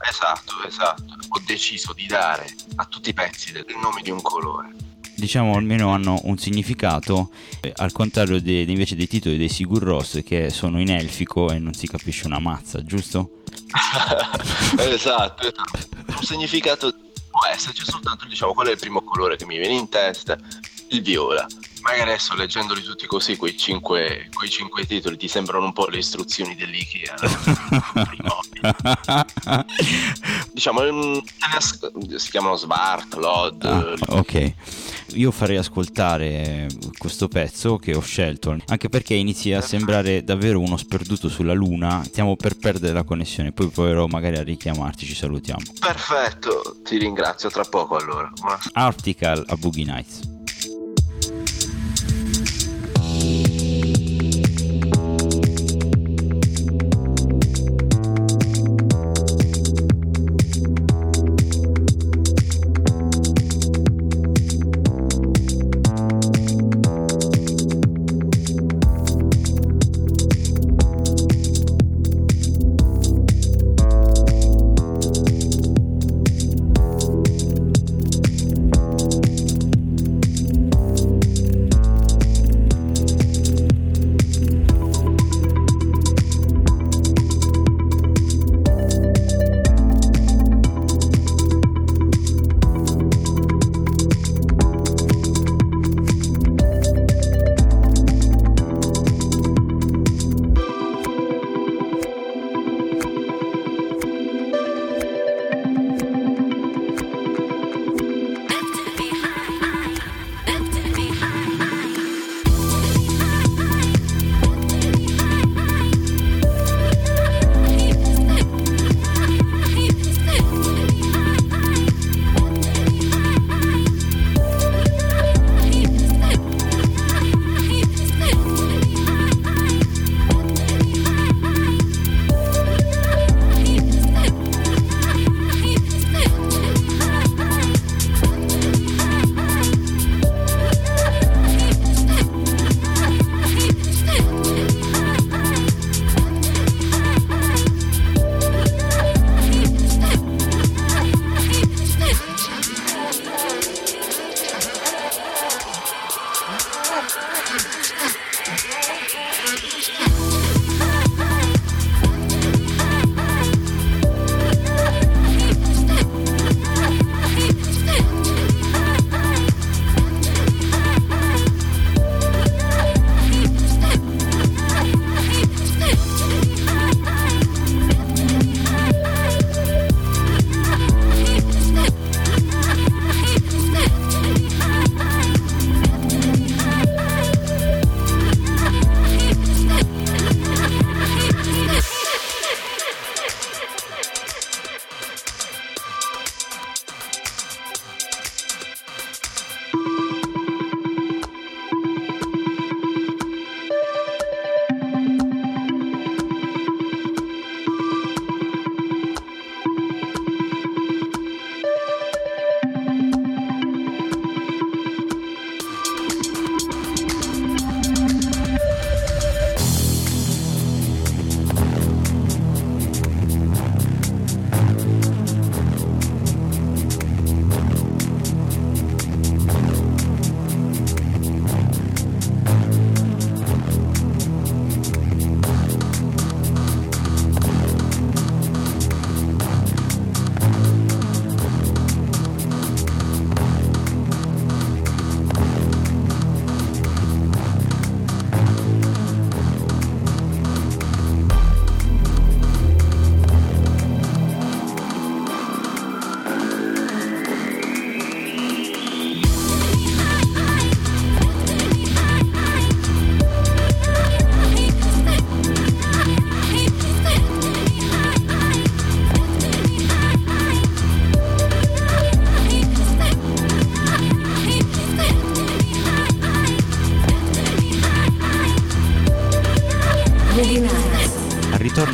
Esatto, 0.08 0.64
esatto. 0.66 1.04
Ho 1.30 1.42
deciso 1.46 1.94
di 1.94 2.06
dare 2.08 2.48
a 2.76 2.86
tutti 2.86 3.10
i 3.10 3.14
pezzi 3.14 3.52
del- 3.52 3.66
il 3.68 3.78
nome 3.78 4.02
di 4.02 4.10
un 4.12 4.22
colore. 4.22 4.74
Diciamo 5.22 5.56
almeno 5.56 5.90
hanno 5.90 6.20
un 6.24 6.40
significato, 6.40 7.30
eh, 7.62 7.72
al 7.76 7.92
contrario 7.92 8.42
de- 8.42 8.66
invece 8.68 8.96
dei 8.96 9.08
titoli 9.08 9.38
dei 9.38 9.50
Sigur 9.50 9.84
Rós 9.84 10.22
che 10.26 10.50
sono 10.50 10.82
in 10.82 10.90
elfico 10.90 11.52
e 11.52 11.60
non 11.60 11.76
si 11.76 11.86
capisce 11.86 12.26
una 12.26 12.40
mazza, 12.40 12.84
giusto? 12.84 13.44
esatto, 14.82 15.44
esatto. 15.44 15.80
Un 16.08 16.24
significato 16.24 16.92
può 17.30 17.42
esserci 17.54 17.84
soltanto, 17.86 18.26
diciamo, 18.26 18.56
qual 18.56 18.70
è 18.70 18.72
il 18.72 18.80
primo 18.80 19.04
colore 19.04 19.36
che 19.36 19.46
mi 19.46 19.60
viene 19.60 19.76
in 19.76 19.90
testa? 19.90 20.36
Il 20.88 21.04
viola. 21.04 21.46
Magari 21.82 22.10
adesso 22.10 22.34
leggendoli 22.34 22.82
tutti 22.82 23.06
così, 23.06 23.38
quei 23.38 23.56
cinque, 23.56 24.28
quei 24.34 24.50
cinque 24.50 24.88
titoli, 24.88 25.18
ti 25.18 25.28
sembrano 25.28 25.66
un 25.66 25.74
po' 25.74 25.86
le 25.86 26.00
istruzioni 26.00 26.56
dell'IKEA. 26.56 27.16
no? 28.24 28.40
diciamo, 30.54 30.82
si 32.16 32.30
chiamano 32.30 32.56
Spark, 32.56 33.16
Lod. 33.16 33.64
Ah, 33.66 33.96
ok, 34.18 34.54
io 35.14 35.32
farei 35.32 35.58
ascoltare 35.58 36.68
questo 36.98 37.28
pezzo 37.28 37.78
che 37.78 37.96
ho 37.96 38.02
scelto, 38.02 38.56
anche 38.68 38.90
perché 38.90 39.14
inizi 39.16 39.52
a 39.54 39.62
sembrare 39.62 40.24
davvero 40.24 40.60
uno 40.60 40.78
sperduto 40.78 41.30
sulla 41.30 41.54
luna, 41.54 42.04
stiamo 42.04 42.36
per 42.36 42.58
perdere 42.58 42.94
la 42.94 43.04
connessione, 43.04 43.52
poi 43.52 43.68
proverò 43.70 44.08
magari 44.08 44.38
a 44.38 44.44
richiamarti, 44.44 45.06
ci 45.06 45.16
salutiamo. 45.16 45.62
Perfetto, 45.80 46.78
ti 46.84 46.98
ringrazio, 46.98 47.50
tra 47.50 47.64
poco 47.64 47.98
allora. 47.98 48.32
Buona- 48.40 48.60
Article 48.74 49.44
a 49.48 49.56
Boogie 49.56 49.86
Nights. 49.86 50.40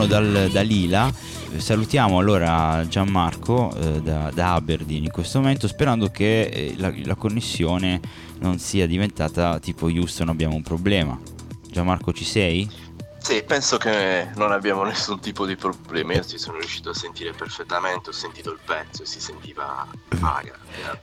Dal- 0.07 0.49
da 0.51 0.61
Lila. 0.61 1.11
Salutiamo 1.57 2.19
allora 2.19 2.85
Gianmarco 2.87 3.75
eh, 3.75 4.01
da, 4.01 4.31
da 4.33 4.53
Aberdeen 4.53 5.03
in 5.05 5.11
questo 5.11 5.39
momento 5.39 5.67
sperando 5.67 6.09
che 6.09 6.41
eh, 6.43 6.73
la, 6.77 6.91
la 7.03 7.15
connessione 7.15 7.99
non 8.39 8.59
sia 8.59 8.85
diventata 8.85 9.59
tipo 9.59 9.87
Houston 9.87 10.29
abbiamo 10.29 10.55
un 10.55 10.63
problema. 10.63 11.19
Gianmarco 11.69 12.13
ci 12.13 12.25
sei? 12.25 12.69
Sì, 13.19 13.43
penso 13.45 13.77
che 13.77 14.29
non 14.35 14.51
abbiamo 14.51 14.83
nessun 14.83 15.19
tipo 15.19 15.45
di 15.45 15.55
problema. 15.55 16.13
Io 16.13 16.23
ti 16.23 16.37
sono 16.37 16.57
riuscito 16.59 16.91
a 16.91 16.93
sentire 16.93 17.33
perfettamente, 17.33 18.09
ho 18.09 18.13
sentito 18.13 18.51
il 18.51 18.59
pezzo 18.63 19.03
e 19.03 19.05
si 19.05 19.19
sentiva 19.19 19.85
vaga, 20.19 20.53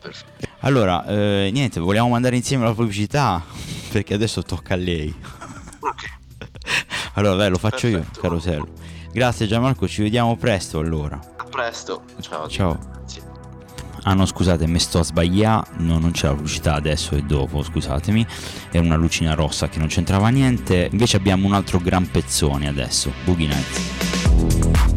perfetto. 0.00 0.46
Allora, 0.60 1.04
eh, 1.06 1.50
niente, 1.52 1.80
vogliamo 1.80 2.08
mandare 2.08 2.36
insieme 2.36 2.64
la 2.64 2.72
pubblicità 2.72 3.44
perché 3.90 4.14
adesso 4.14 4.42
tocca 4.42 4.74
a 4.74 4.78
lei. 4.78 5.14
Allora, 7.16 7.36
dai, 7.36 7.50
lo 7.50 7.58
faccio 7.58 7.86
io, 7.86 8.04
carosello. 8.20 8.66
Grazie 9.14 9.46
Gianmarco, 9.46 9.86
ci 9.86 10.02
vediamo 10.02 10.36
presto 10.36 10.80
allora. 10.80 11.16
A 11.36 11.44
presto, 11.44 12.02
ciao. 12.20 12.48
Ciao. 12.48 12.78
Ah 14.02 14.12
no, 14.12 14.26
scusate, 14.26 14.66
mi 14.66 14.80
sto 14.80 14.98
a 14.98 15.04
sbagliare, 15.04 15.68
no, 15.76 16.00
non 16.00 16.10
c'è 16.10 16.26
la 16.26 16.34
pubblicità 16.34 16.74
adesso 16.74 17.14
e 17.14 17.22
dopo, 17.22 17.62
scusatemi. 17.62 18.26
Era 18.72 18.84
una 18.84 18.96
lucina 18.96 19.34
rossa 19.34 19.68
che 19.68 19.78
non 19.78 19.86
c'entrava 19.86 20.30
niente. 20.30 20.88
Invece 20.90 21.16
abbiamo 21.16 21.46
un 21.46 21.52
altro 21.52 21.78
gran 21.78 22.10
pezzone 22.10 22.66
adesso, 22.66 23.12
Boogie 23.24 23.46
Nights. 23.46 24.93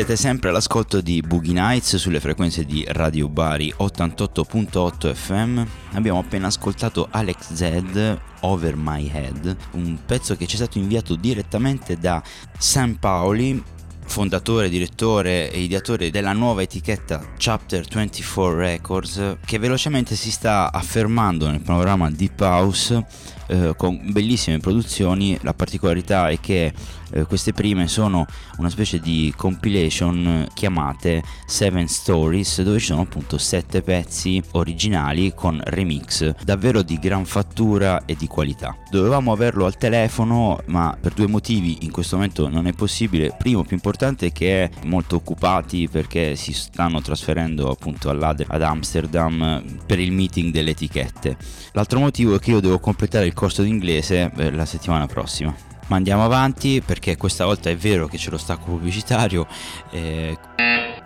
Siete 0.00 0.16
sempre 0.16 0.48
all'ascolto 0.48 1.02
di 1.02 1.20
Boogie 1.20 1.52
Nights 1.52 1.96
sulle 1.96 2.20
frequenze 2.20 2.64
di 2.64 2.82
Radio 2.88 3.28
Bari 3.28 3.70
88.8 3.80 5.12
FM. 5.12 5.62
Abbiamo 5.92 6.20
appena 6.20 6.46
ascoltato 6.46 7.06
Alex 7.10 7.52
Z 7.52 8.18
Over 8.40 8.76
My 8.76 9.10
Head, 9.12 9.54
un 9.72 9.98
pezzo 10.06 10.36
che 10.36 10.46
ci 10.46 10.54
è 10.54 10.56
stato 10.56 10.78
inviato 10.78 11.16
direttamente 11.16 11.98
da 11.98 12.22
Sam 12.56 12.94
Paoli, 12.94 13.62
fondatore, 14.06 14.70
direttore 14.70 15.52
e 15.52 15.60
ideatore 15.60 16.10
della 16.10 16.32
nuova 16.32 16.62
etichetta 16.62 17.22
Chapter 17.36 17.84
24 17.86 18.54
Records, 18.56 19.36
che 19.44 19.58
velocemente 19.58 20.16
si 20.16 20.30
sta 20.30 20.72
affermando 20.72 21.50
nel 21.50 21.60
panorama 21.60 22.10
Deep 22.10 22.40
House 22.40 23.04
eh, 23.48 23.74
con 23.76 24.00
bellissime 24.12 24.60
produzioni. 24.60 25.38
La 25.42 25.52
particolarità 25.52 26.30
è 26.30 26.40
che 26.40 26.72
eh, 27.12 27.24
queste 27.24 27.52
prime 27.52 27.88
sono 27.88 28.26
una 28.58 28.70
specie 28.70 29.00
di 29.00 29.32
compilation 29.36 30.26
eh, 30.26 30.48
chiamate 30.54 31.22
Seven 31.46 31.88
Stories, 31.88 32.62
dove 32.62 32.78
ci 32.78 32.86
sono 32.86 33.02
appunto 33.02 33.38
sette 33.38 33.82
pezzi 33.82 34.42
originali 34.52 35.32
con 35.34 35.60
remix 35.64 36.34
davvero 36.44 36.82
di 36.82 36.98
gran 36.98 37.24
fattura 37.24 38.04
e 38.04 38.16
di 38.16 38.26
qualità. 38.26 38.76
Dovevamo 38.90 39.32
averlo 39.32 39.66
al 39.66 39.76
telefono, 39.76 40.60
ma 40.66 40.96
per 41.00 41.14
due 41.14 41.26
motivi 41.26 41.78
in 41.82 41.90
questo 41.90 42.16
momento 42.16 42.48
non 42.48 42.66
è 42.66 42.72
possibile. 42.72 43.34
Primo, 43.36 43.62
più 43.62 43.76
importante, 43.76 44.26
è 44.26 44.32
che 44.32 44.64
è 44.64 44.70
molto 44.84 45.16
occupati 45.16 45.88
perché 45.88 46.36
si 46.36 46.52
stanno 46.52 47.00
trasferendo 47.00 47.70
appunto 47.70 48.10
all'Ader 48.10 48.46
ad 48.50 48.62
Amsterdam 48.62 49.62
per 49.86 49.98
il 49.98 50.12
meeting 50.12 50.52
delle 50.52 50.70
etichette. 50.70 51.36
L'altro 51.72 52.00
motivo 52.00 52.34
è 52.34 52.38
che 52.38 52.50
io 52.50 52.60
devo 52.60 52.78
completare 52.78 53.26
il 53.26 53.32
corso 53.32 53.62
d'inglese 53.62 54.30
eh, 54.36 54.50
la 54.50 54.64
settimana 54.64 55.06
prossima. 55.06 55.69
Ma 55.90 55.96
andiamo 55.96 56.24
avanti 56.24 56.80
perché 56.80 57.16
questa 57.16 57.44
volta 57.44 57.68
è 57.68 57.74
vero 57.76 58.06
che 58.06 58.16
c'è 58.16 58.30
lo 58.30 58.38
stacco 58.38 58.66
pubblicitario. 58.66 59.44
eh, 59.90 60.38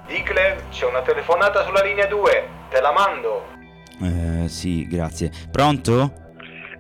Dickler, 0.06 0.68
c'è 0.68 0.84
una 0.84 1.00
telefonata 1.00 1.64
sulla 1.64 1.82
linea 1.82 2.06
2, 2.06 2.48
te 2.68 2.80
la 2.82 2.92
mando. 2.92 3.46
eh, 4.02 4.46
sì, 4.48 4.86
grazie. 4.86 5.32
Pronto? 5.50 6.12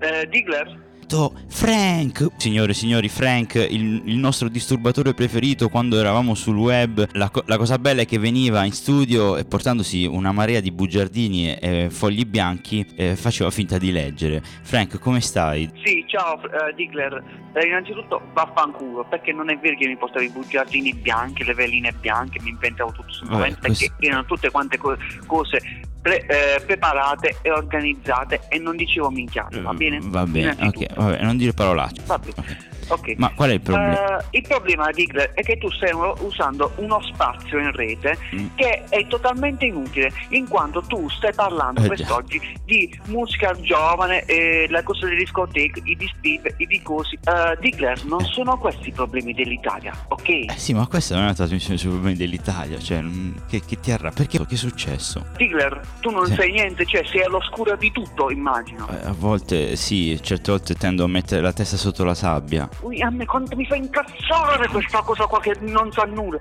Eh, 0.00 0.26
Diggler? 0.28 0.82
To- 1.06 1.32
Frank! 1.48 2.28
Signore 2.38 2.72
e 2.72 2.74
signori, 2.74 3.08
Frank, 3.08 3.54
il, 3.54 4.02
il 4.06 4.16
nostro 4.16 4.48
disturbatore 4.48 5.12
preferito 5.12 5.68
quando 5.68 5.98
eravamo 5.98 6.34
sul 6.34 6.56
web. 6.56 7.06
La, 7.12 7.30
co- 7.30 7.42
la 7.46 7.58
cosa 7.58 7.78
bella 7.78 8.02
è 8.02 8.06
che 8.06 8.18
veniva 8.18 8.64
in 8.64 8.72
studio 8.72 9.36
e 9.36 9.44
portandosi 9.44 10.06
una 10.06 10.32
marea 10.32 10.60
di 10.60 10.72
bugiardini 10.72 11.54
e, 11.54 11.58
e 11.60 11.90
fogli 11.90 12.24
bianchi 12.24 12.86
eh, 12.96 13.16
faceva 13.16 13.50
finta 13.50 13.78
di 13.78 13.92
leggere. 13.92 14.42
Frank, 14.62 14.98
come 14.98 15.20
stai? 15.20 15.70
Sì, 15.84 16.04
ciao 16.08 16.40
eh, 16.42 16.74
Diggler. 16.74 17.22
Eh, 17.52 17.66
innanzitutto 17.66 18.20
vaffanculo, 18.32 19.06
perché 19.08 19.32
non 19.32 19.50
è 19.50 19.58
vero 19.58 19.76
che 19.76 19.86
mi 19.86 19.96
portavi 19.96 20.24
i 20.24 20.30
bugiardini 20.30 20.94
bianchi, 20.94 21.44
le 21.44 21.54
veline 21.54 21.92
bianche, 21.92 22.40
mi 22.42 22.50
inventavo 22.50 22.90
tutto 22.92 23.12
sul 23.12 23.28
momento, 23.28 23.58
perché 23.60 23.92
erano 24.00 24.24
tutte 24.24 24.50
quante 24.50 24.78
co- 24.78 24.96
cose 25.26 25.62
pre- 26.04 26.26
eh, 26.26 26.60
preparate 26.60 27.38
e 27.40 27.50
organizzate 27.50 28.42
e 28.50 28.58
non 28.58 28.76
dicevo 28.76 29.08
minchiate, 29.08 29.58
va 29.62 29.72
bene? 29.72 30.00
Va 30.02 30.26
bene, 30.26 30.54
ok, 30.60 30.94
vabbè, 30.94 31.22
non 31.22 31.38
dire 31.38 31.54
parolacce. 31.54 32.02
Va 32.04 32.18
bene. 32.18 32.72
Ok. 32.88 33.14
Ma 33.16 33.32
qual 33.34 33.50
è 33.50 33.52
il 33.54 33.60
problema? 33.60 34.18
Eh, 34.18 34.24
il 34.30 34.42
problema, 34.46 34.90
Digler, 34.90 35.32
è 35.34 35.42
che 35.42 35.58
tu 35.58 35.70
stai 35.70 35.90
usando 36.20 36.72
uno 36.76 37.00
spazio 37.02 37.58
in 37.58 37.72
rete 37.72 38.16
Mm. 38.34 38.46
che 38.54 38.84
è 38.88 39.06
totalmente 39.06 39.64
inutile, 39.66 40.10
in 40.30 40.48
quanto 40.48 40.80
tu 40.82 41.08
stai 41.08 41.32
parlando 41.34 41.80
Eh, 41.80 41.82
già. 41.82 41.88
quest'oggi 41.88 42.40
di 42.64 43.00
musica 43.06 43.52
giovane, 43.60 44.24
eh, 44.24 44.66
la 44.70 44.82
cosa 44.82 45.06
delle 45.06 45.18
discoteche, 45.18 45.80
i 45.84 45.96
dispi, 45.96 46.40
i 46.58 46.66
discorsi. 46.66 47.18
Eh, 47.24 47.56
Digler, 47.60 48.04
non 48.04 48.20
sono 48.24 48.56
questi 48.58 48.88
i 48.88 48.92
problemi 48.92 49.32
dell'Italia, 49.34 49.92
ok? 50.08 50.28
Eh 50.28 50.46
sì, 50.56 50.74
ma 50.74 50.86
questa 50.86 51.14
non 51.14 51.22
è 51.24 51.26
una 51.26 51.34
trasmissione 51.34 51.78
sui 51.78 51.90
problemi 51.90 52.16
dell'Italia, 52.16 52.78
cioè, 52.78 53.00
mm, 53.00 53.32
che, 53.48 53.62
che 53.64 53.80
ti 53.80 53.90
arra... 53.90 54.10
Perché? 54.10 54.38
Che 54.44 54.54
è 54.54 54.56
successo? 54.58 55.24
Digler, 55.36 55.80
tu 56.00 56.10
non 56.10 56.26
Sì. 56.26 56.34
sai 56.34 56.52
niente, 56.52 56.84
cioè 56.86 57.02
sei 57.06 57.22
all'oscuro 57.24 57.76
di 57.76 57.90
tutto, 57.92 58.30
immagino. 58.30 58.86
Eh, 58.90 59.06
A 59.06 59.12
volte 59.16 59.76
sì, 59.76 60.18
certe 60.22 60.50
volte 60.50 60.74
tendo 60.74 61.04
a 61.04 61.08
mettere 61.08 61.40
la 61.40 61.52
testa 61.52 61.76
sotto 61.76 62.04
la 62.04 62.14
sabbia. 62.14 62.68
Ui, 62.80 63.00
a 63.00 63.10
me 63.10 63.24
quanto 63.24 63.56
mi 63.56 63.66
fa 63.66 63.76
incazzare 63.76 64.68
questa 64.68 65.00
cosa 65.02 65.26
qua 65.26 65.40
che 65.40 65.56
non 65.60 65.90
sa 65.92 66.04
nulla. 66.04 66.38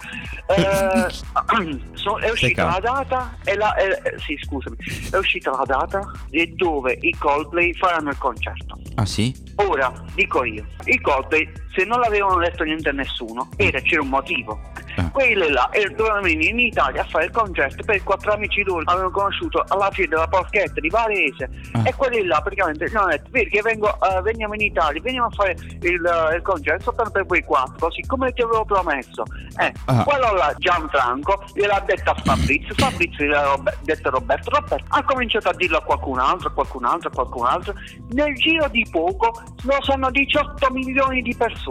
Eh, 0.48 1.08
so- 1.94 2.20
è 2.20 2.30
uscita 2.30 2.66
la 2.66 2.80
data 2.80 3.38
e 3.44 3.56
la, 3.56 3.74
eh, 3.76 4.02
eh, 4.04 4.20
sì, 4.20 4.38
scusami, 4.42 4.76
è 5.12 5.18
uscita 5.18 5.52
la 5.52 5.64
data 5.66 6.12
e 6.30 6.48
dove 6.56 6.98
i 7.02 7.12
Coldplay 7.18 7.74
faranno 7.74 8.10
il 8.10 8.18
concerto. 8.18 8.80
Ah 8.96 9.06
sì? 9.06 9.34
Ora, 9.56 9.92
dico 10.14 10.44
io, 10.44 10.66
i 10.86 11.00
Coldplay, 11.00 11.50
se 11.76 11.86
non 11.86 12.00
l'avevano 12.00 12.38
detto 12.40 12.64
niente 12.64 12.90
a 12.90 12.94
nessuno, 12.94 13.50
era, 13.58 13.80
c'era 13.82 14.02
un 14.02 14.10
motivo. 14.10 14.60
Ah. 14.96 15.10
Quelli 15.10 15.50
là 15.50 15.70
dovevano 15.96 16.22
venire 16.22 16.52
in 16.52 16.60
Italia 16.60 17.02
a 17.02 17.06
fare 17.06 17.26
il 17.26 17.32
concerto 17.32 17.84
per 17.84 18.04
quattro 18.04 18.32
amici 18.34 18.62
loro 18.64 18.84
avevano 18.86 19.10
conosciuto 19.10 19.64
alla 19.70 19.90
fine 19.90 20.08
della 20.10 20.28
porchetta 20.28 20.80
di 20.80 20.88
Varese 20.90 21.50
Ah. 21.72 21.82
e 21.88 21.94
quelli 21.96 22.24
là 22.28 22.40
praticamente 22.42 22.88
gli 22.88 22.96
hanno 22.96 23.08
detto 23.08 23.30
che 23.32 23.62
vengo, 23.64 23.88
eh, 23.90 24.22
veniamo 24.22 24.54
in 24.54 24.62
Italia, 24.62 25.02
veniamo 25.02 25.28
a 25.28 25.32
fare 25.32 25.56
il, 25.82 26.30
eh, 26.32 26.36
il 26.36 26.42
concerto 26.44 26.84
soltanto 26.84 27.12
per 27.12 27.26
voi 27.26 27.42
quattro, 27.44 27.88
così 27.88 28.02
come 28.06 28.32
ti 28.34 28.44
avevo 28.44 28.66
promesso. 28.66 29.24
Eh, 29.60 29.74
Ah. 29.86 30.04
quello 30.04 30.34
là, 30.34 30.54
Gianfranco, 30.60 31.44
gliel'ha 31.56 31.80
detto 31.86 32.12
a 32.12 32.16
Fabrizio, 32.24 32.74
Fabrizio 32.76 33.26
gliel'ha 33.26 33.56
detto 33.82 34.08
a 34.10 34.12
Roberto, 34.12 34.50
Roberto 34.52 34.86
ha 34.90 35.04
cominciato 35.04 35.50
a 35.50 35.54
dirlo 35.56 35.78
a 35.78 35.82
qualcun 35.82 36.20
altro, 36.20 36.50
a 36.50 36.52
qualcun 36.52 36.86
altro, 36.86 37.10
a 37.10 37.12
qualcun 37.14 37.46
altro. 37.48 37.74
Nel 38.12 38.36
giro 38.36 38.68
di 38.70 38.86
poco 38.92 39.42
lo 39.64 39.78
sanno 39.82 40.12
18 40.12 40.70
milioni 40.72 41.22
di 41.24 41.36
persone. 41.36 41.62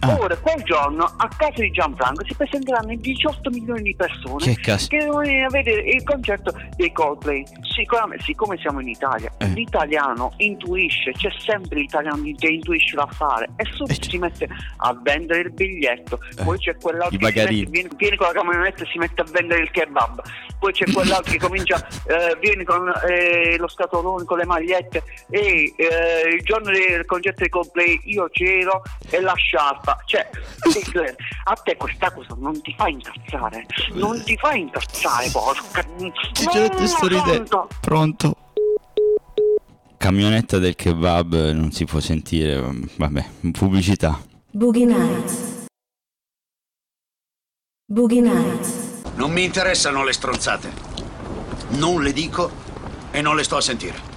Ah. 0.00 0.18
Ora, 0.18 0.36
quel 0.36 0.62
giorno, 0.62 1.04
a 1.04 1.28
casa 1.36 1.60
di 1.60 1.70
Gianfranco 1.70 2.24
si 2.24 2.34
presenteranno 2.34 2.94
18 2.94 3.50
milioni 3.50 3.82
di 3.82 3.94
persone 3.94 4.54
Che 4.54 4.76
che 4.88 4.98
devono 4.98 5.18
venire 5.20 5.44
a 5.44 5.48
vedere 5.48 5.80
il 5.82 6.02
concerto 6.04 6.52
dei 6.76 6.92
Coldplay. 6.92 7.44
Sicuramente, 7.62 8.24
siccome 8.24 8.56
siamo 8.58 8.80
in 8.80 8.88
Italia, 8.88 9.32
Eh. 9.38 9.46
l'italiano 9.48 10.32
intuisce, 10.38 11.12
c'è 11.12 11.30
sempre 11.38 11.80
l'italiano 11.80 12.22
che 12.36 12.46
intuisce 12.48 12.96
l'affare 12.96 13.50
e 13.56 13.64
subito 13.72 14.08
si 14.08 14.18
mette 14.18 14.48
a 14.78 14.98
vendere 15.02 15.40
il 15.40 15.52
biglietto. 15.52 16.18
Poi 16.42 16.58
c'è 16.58 16.76
quell'altro 16.76 17.18
che 17.18 17.46
viene, 17.46 17.88
viene 17.96 18.16
con 18.16 18.26
la 18.26 18.32
camionetta 18.32 18.82
e 18.82 18.86
si 18.86 18.98
mette 18.98 19.20
a 19.22 19.24
vendere 19.30 19.62
il 19.62 19.70
kebab. 19.70 20.22
Poi 20.62 20.72
c'è 20.72 20.84
quell'altro 20.92 21.32
che 21.32 21.40
comincia, 21.40 21.84
eh, 22.06 22.36
viene 22.38 22.62
con 22.62 22.88
eh, 23.08 23.56
lo 23.58 23.66
scatolone, 23.66 24.24
con 24.24 24.38
le 24.38 24.44
magliette 24.44 25.02
e 25.28 25.74
eh, 25.76 26.28
il 26.36 26.44
giorno 26.44 26.70
del 26.70 27.04
concerto 27.04 27.40
dei 27.40 27.48
Coldplay 27.48 27.98
io 28.04 28.28
c'ero 28.30 28.80
e 29.10 29.20
la 29.20 29.34
sciarpa. 29.34 29.98
Cioè, 30.06 30.30
a 31.46 31.54
te 31.54 31.76
questa 31.76 32.12
cosa 32.12 32.36
non 32.38 32.62
ti 32.62 32.72
fa 32.78 32.86
incazzare, 32.86 33.66
non 33.94 34.22
ti 34.22 34.36
fa 34.36 34.54
incazzare, 34.54 35.30
porca. 35.32 35.84
Sto 36.86 37.08
ridendo. 37.08 37.66
Pronto? 37.80 38.36
Pronto? 38.36 38.36
Camionetta 39.96 40.58
del 40.58 40.76
kebab 40.76 41.50
non 41.50 41.72
si 41.72 41.84
può 41.86 41.98
sentire, 41.98 42.62
vabbè, 42.98 43.24
pubblicità. 43.50 44.16
Boogie 44.52 44.84
Nights. 44.84 45.66
Boogie 47.84 48.20
Nights. 48.20 48.81
Non 49.14 49.30
mi 49.30 49.44
interessano 49.44 50.04
le 50.04 50.12
stronzate. 50.12 50.72
Non 51.70 52.02
le 52.02 52.12
dico 52.12 52.50
e 53.10 53.20
non 53.20 53.36
le 53.36 53.44
sto 53.44 53.56
a 53.56 53.60
sentire. 53.60 54.11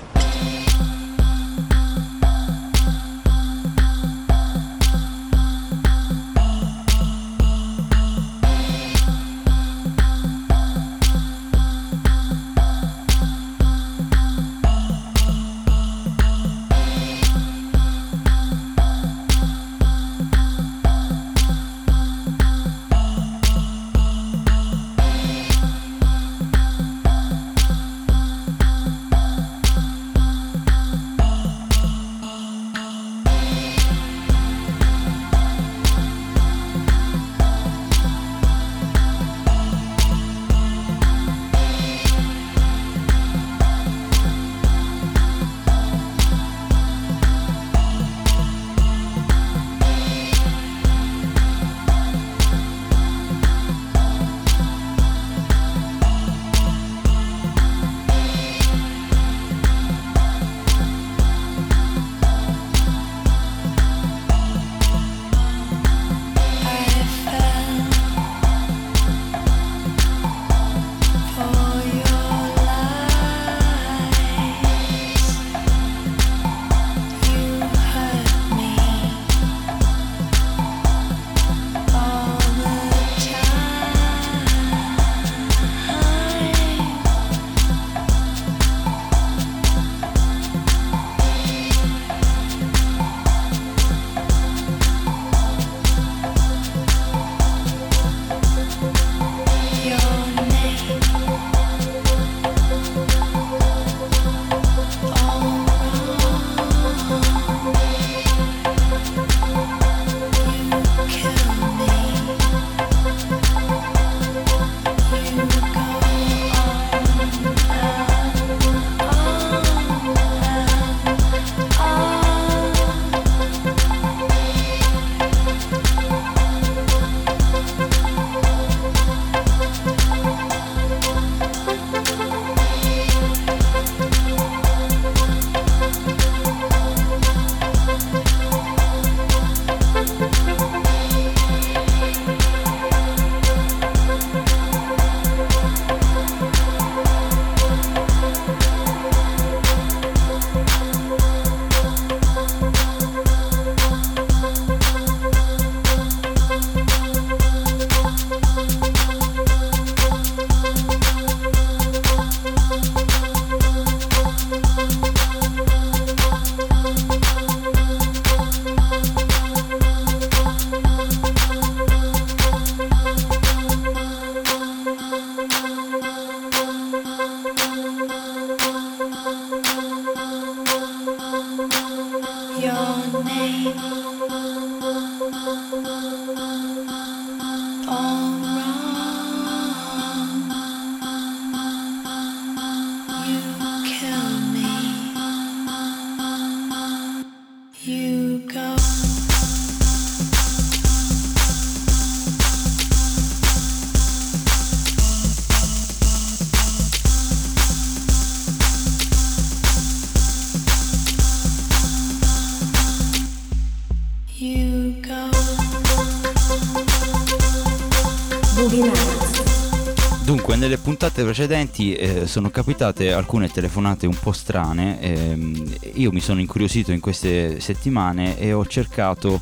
Puntate 221.06 221.24
precedenti 221.24 221.93
eh, 221.93 222.26
sono 222.26 222.49
capitate 222.49 223.14
alcune 223.14 223.47
telefonate 223.47 224.08
un 224.08 224.18
po' 224.20 224.32
strane. 224.32 224.99
ehm, 224.99 225.74
io 225.93 226.12
mi 226.12 226.20
sono 226.20 226.39
incuriosito 226.39 226.91
in 226.91 226.99
queste 226.99 227.60
settimane 227.60 228.39
e 228.39 228.53
ho 228.53 228.66
cercato 228.66 229.39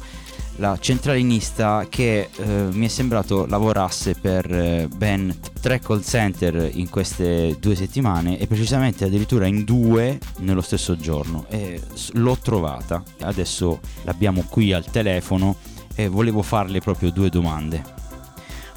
la 0.57 0.78
centralinista 0.78 1.86
che 1.88 2.28
eh, 2.36 2.68
mi 2.72 2.86
è 2.86 2.89
sembrato 2.89 3.45
lavorasse 3.45 4.14
per 4.14 4.51
eh, 4.53 4.89
ben 4.93 5.34
tre 5.61 5.80
call 5.80 6.01
center 6.01 6.70
in 6.74 6.89
queste 6.89 7.55
due 7.61 7.76
settimane 7.76 8.38
e 8.39 8.45
precisamente 8.45 9.05
addirittura 9.05 9.45
in 9.45 9.64
due 9.64 10.20
nello 10.39 10.61
stesso 10.61 10.97
giorno. 10.97 11.45
E 11.47 11.82
l'ho 12.14 12.38
trovata. 12.39 13.01
Adesso 13.22 13.80
l'abbiamo 14.01 14.43
qui 14.49 14.74
al 14.74 14.84
telefono 14.84 15.55
e 15.95 16.09
volevo 16.09 16.41
farle 16.41 16.82
proprio 16.82 17.09
due 17.09 17.30
domande. 17.30 17.82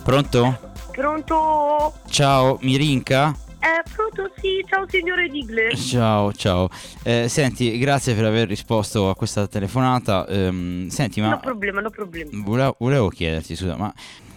Pronto? 0.05 0.75
Pronto? 0.97 1.93
Ciao, 2.09 2.57
Mirinka? 2.63 3.37
Eh, 3.59 3.83
pronto, 3.95 4.33
sì, 4.41 4.65
ciao 4.67 4.87
signore 4.89 5.29
Digler. 5.29 5.77
Ciao, 5.77 6.33
ciao. 6.33 6.71
Eh, 7.03 7.29
senti, 7.29 7.77
grazie 7.77 8.15
per 8.15 8.25
aver 8.25 8.49
risposto 8.49 9.11
a 9.11 9.15
questa 9.15 9.47
telefonata. 9.47 10.27
Ehm, 10.27 10.89
senti, 10.89 11.21
ma 11.21 11.29
No 11.29 11.41
problema, 11.41 11.83
no 11.83 11.91
problema. 11.91 12.31
volevo, 12.43 12.77
volevo 12.79 13.09
chiederti, 13.11 13.57
scusa, 13.57 13.77
ma 13.77 13.93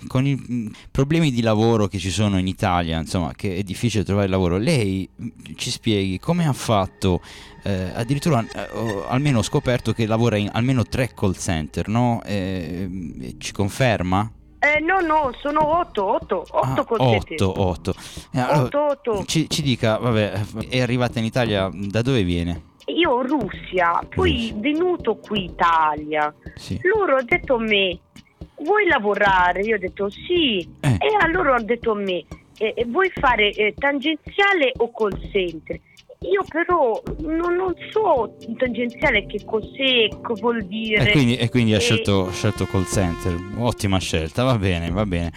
con 0.08 0.26
i 0.26 0.36
mm, 0.36 0.68
problemi 0.92 1.32
di 1.32 1.42
lavoro 1.42 1.88
che 1.88 1.98
ci 1.98 2.10
sono 2.10 2.38
in 2.38 2.48
Italia, 2.48 3.00
insomma, 3.00 3.32
che 3.34 3.56
è 3.56 3.64
difficile 3.64 4.04
trovare 4.04 4.28
lavoro, 4.28 4.58
lei 4.58 5.08
mm, 5.22 5.28
ci 5.56 5.72
spieghi 5.72 6.20
come 6.20 6.46
ha 6.46 6.52
fatto, 6.54 7.22
eh, 7.64 7.92
addirittura 7.94 8.42
eh, 8.42 8.68
ho 8.74 9.08
almeno 9.08 9.42
scoperto 9.44 9.94
che 9.94 10.06
lavora 10.06 10.36
in 10.36 10.50
almeno 10.52 10.84
tre 10.84 11.14
call 11.16 11.36
center, 11.36 11.88
no? 11.88 12.22
Eh, 12.26 13.36
ci 13.38 13.54
conferma? 13.54 14.30
Eh, 14.60 14.82
no, 14.82 15.00
no, 15.00 15.32
sono 15.40 15.78
otto, 15.80 16.06
otto, 16.06 16.46
otto 16.50 16.84
col 16.84 17.00
8, 17.00 17.62
8. 17.62 17.94
Eh, 18.34 18.40
allora, 18.40 18.62
Otto, 18.64 18.86
otto. 18.86 19.24
Ci, 19.26 19.50
ci 19.50 19.62
dica, 19.62 19.98
vabbè, 19.98 20.34
è 20.68 20.82
arrivata 20.82 21.20
in 21.20 21.26
Italia, 21.26 21.70
da 21.74 22.02
dove 22.02 22.24
viene? 22.24 22.64
Io 22.88 23.22
Russia, 23.22 24.02
poi 24.14 24.54
venuto 24.58 25.16
qui 25.16 25.46
in 25.46 25.52
Italia. 25.52 26.34
Sì. 26.56 26.78
Loro 26.84 27.16
hanno 27.16 27.26
detto 27.26 27.56
a 27.56 27.60
me, 27.60 28.00
vuoi 28.62 28.86
lavorare? 28.88 29.62
Io 29.62 29.76
ho 29.76 29.80
detto 29.80 30.10
sì. 30.10 30.68
Eh. 30.82 30.98
E 31.00 31.16
allora 31.22 31.56
hanno 31.56 31.66
detto 31.66 31.92
a 31.92 31.96
me, 31.96 32.26
eh, 32.58 32.74
eh, 32.76 32.86
vuoi 32.86 33.10
fare 33.14 33.52
eh, 33.52 33.74
tangenziale 33.78 34.72
o 34.78 34.92
call 34.92 35.18
center? 35.32 35.80
Io 36.22 36.44
però 36.50 37.02
non, 37.20 37.56
non 37.56 37.74
so 37.94 38.36
tangenziale 38.58 39.26
che 39.26 39.40
cos'è, 39.46 40.10
che 40.10 40.34
vuol 40.42 40.66
dire. 40.66 41.08
E 41.08 41.12
quindi, 41.12 41.38
e 41.38 41.48
quindi 41.50 41.74
ha 41.74 41.78
Eh, 41.78 41.80
scelto, 41.80 42.28
ha 42.28 42.32
scelto 42.34 42.66
call 42.66 42.84
center, 42.84 43.38
ottima 43.56 44.00
scelta, 44.00 44.44
va 44.44 44.58
bene, 44.58 44.90
va 44.92 45.06
bene. 45.06 45.32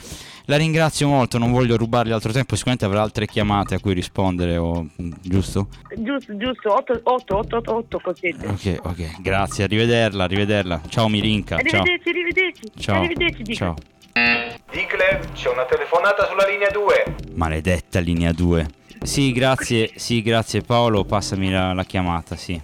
La 0.47 0.57
ringrazio 0.57 1.07
molto, 1.07 1.39
non 1.39 1.53
voglio 1.53 1.77
rubargli 1.77 2.11
altro 2.11 2.33
tempo, 2.33 2.57
sicuramente 2.57 2.85
avrà 2.85 3.01
altre 3.01 3.27
chiamate 3.27 3.77
a 3.77 3.79
cui 3.79 3.95
rispondere, 3.95 4.57
o- 4.57 4.89
giusto? 5.23 5.69
Giusto, 5.99 6.37
giusto, 6.37 6.73
8, 6.75 7.01
8, 7.05 7.37
8, 7.37 7.57
8, 7.59 7.75
8 7.77 7.99
call 7.99 8.15
center. 8.15 8.51
Ok, 8.51 8.79
ok, 8.85 9.21
grazie, 9.21 9.63
arrivederla, 9.63 10.25
arrivederla. 10.25 10.81
Ciao 10.89 11.07
Mirinka, 11.09 11.59
ciao. 11.63 11.81
Arrivederci, 11.81 12.09
arrivederci. 12.09 12.63
Ciao, 12.77 13.03
Arrivederci, 13.03 13.43
dico. 13.45 13.55
ciao. 13.57 13.75
Digley, 14.73 15.19
c'è 15.33 15.49
una 15.49 15.65
telefonata 15.65 16.27
sulla 16.27 16.45
linea 16.49 16.71
2. 16.71 17.15
Maledetta 17.35 18.01
linea 18.01 18.33
2. 18.33 18.81
Sì, 19.03 19.33
grazie, 19.33 19.91
sì, 19.97 20.23
grazie 20.23 20.61
Paolo, 20.63 21.05
passami 21.05 21.51
la, 21.51 21.73
la 21.73 21.85
chiamata, 21.85 22.37
sì. 22.37 22.61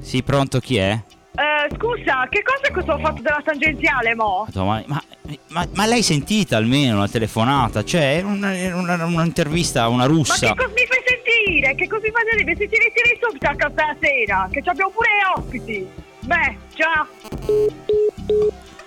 Sì, 0.00 0.22
pronto, 0.22 0.58
chi 0.58 0.76
è? 0.76 0.98
Eh, 1.38 1.74
scusa, 1.76 2.26
che 2.30 2.42
cosa 2.42 2.72
che 2.72 2.90
ho 2.90 2.98
fatto 2.98 3.20
della 3.22 3.42
tangenziale, 3.44 4.14
mo? 4.14 4.46
Ma, 4.54 4.82
ma, 4.86 5.02
ma- 5.48 5.68
ma 5.74 5.86
l'hai 5.86 6.02
sentita 6.02 6.56
almeno 6.56 6.98
la 6.98 7.08
telefonata? 7.08 7.84
Cioè, 7.84 8.18
è 8.18 8.22
una- 8.22 8.52
è 8.54 8.72
una- 8.72 9.04
un'intervista 9.04 9.82
a 9.82 9.88
una 9.88 10.04
Ma 10.06 10.12
russa. 10.12 10.48
che 10.48 10.54
cosa 10.56 10.68
mi 10.68 10.86
fai 10.86 10.98
sentire? 11.04 11.74
Che 11.74 11.86
cosa 11.86 12.02
mi 12.02 12.10
fai 12.10 12.22
sentire? 12.30 12.56
Se 12.56 12.68
ti 12.68 12.76
ritiri 12.78 13.18
subito 13.20 13.46
a 13.48 13.54
casa 13.54 13.96
sera, 14.00 14.48
che 14.50 14.62
abbiamo 14.64 14.90
pure 14.90 15.08
ospiti. 15.36 15.86
Beh, 16.20 16.56
ciao. 16.74 17.06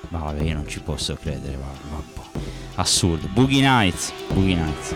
Ma 0.10 0.20
vabbè, 0.20 0.42
io 0.44 0.54
non 0.56 0.68
ci 0.68 0.82
posso 0.82 1.16
credere, 1.16 1.56
va- 1.56 2.02
boh. 2.16 2.40
Assurdo. 2.76 3.28
Boogie 3.32 3.62
Nights. 3.62 4.12
Boogie 4.34 4.56
Nights. 4.56 4.96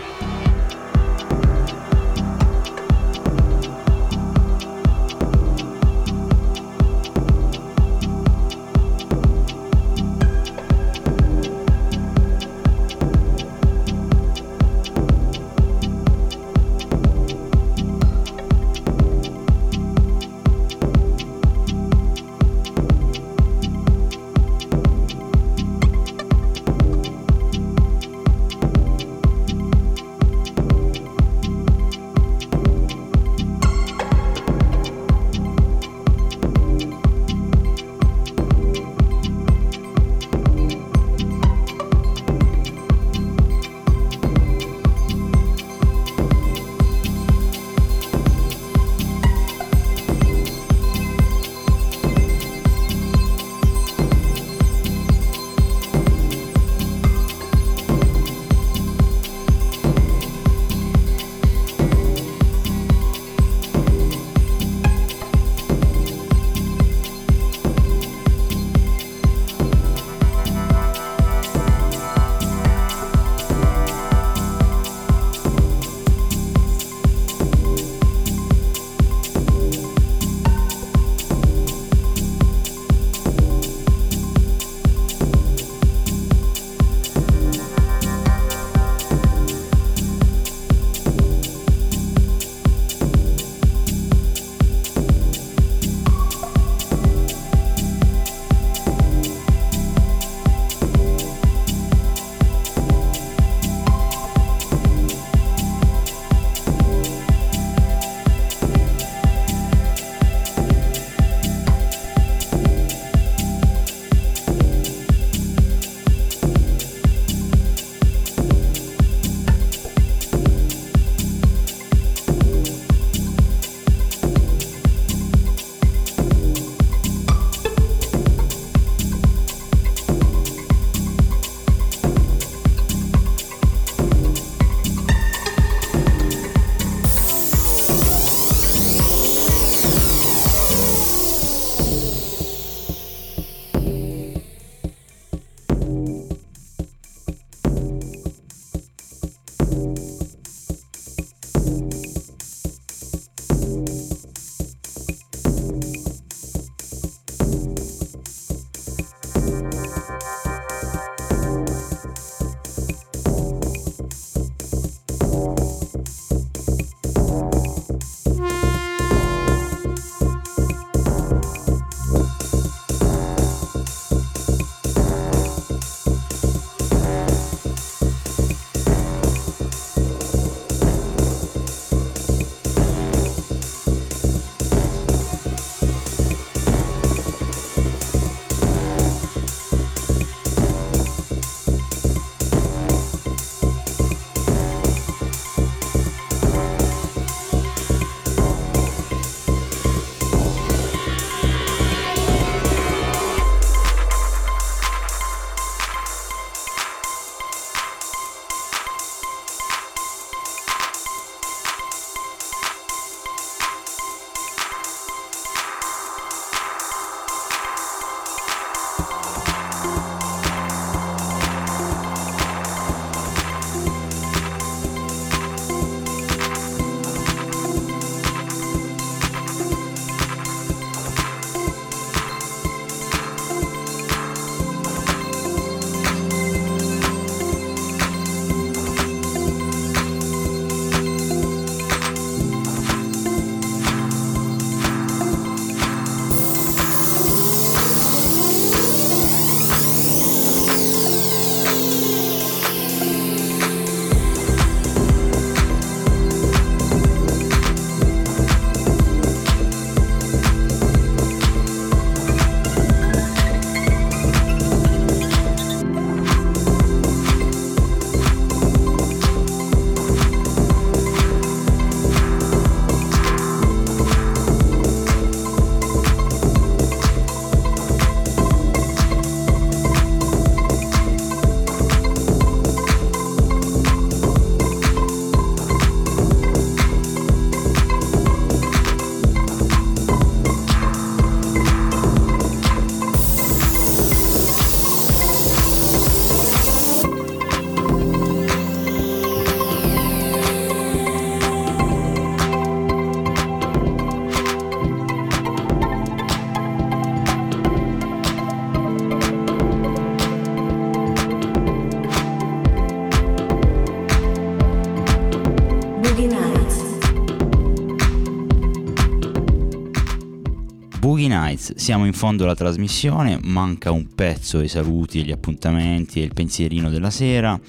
Siamo 321.76 322.06
in 322.06 322.12
fondo 322.12 322.44
alla 322.44 322.54
trasmissione, 322.54 323.38
manca 323.42 323.90
un 323.90 324.06
pezzo 324.14 324.58
ai 324.58 324.68
saluti, 324.68 325.24
gli 325.24 325.32
appuntamenti 325.32 326.20
e 326.20 326.24
il 326.24 326.32
pensierino 326.32 326.88
della 326.88 327.10
sera. 327.10 327.60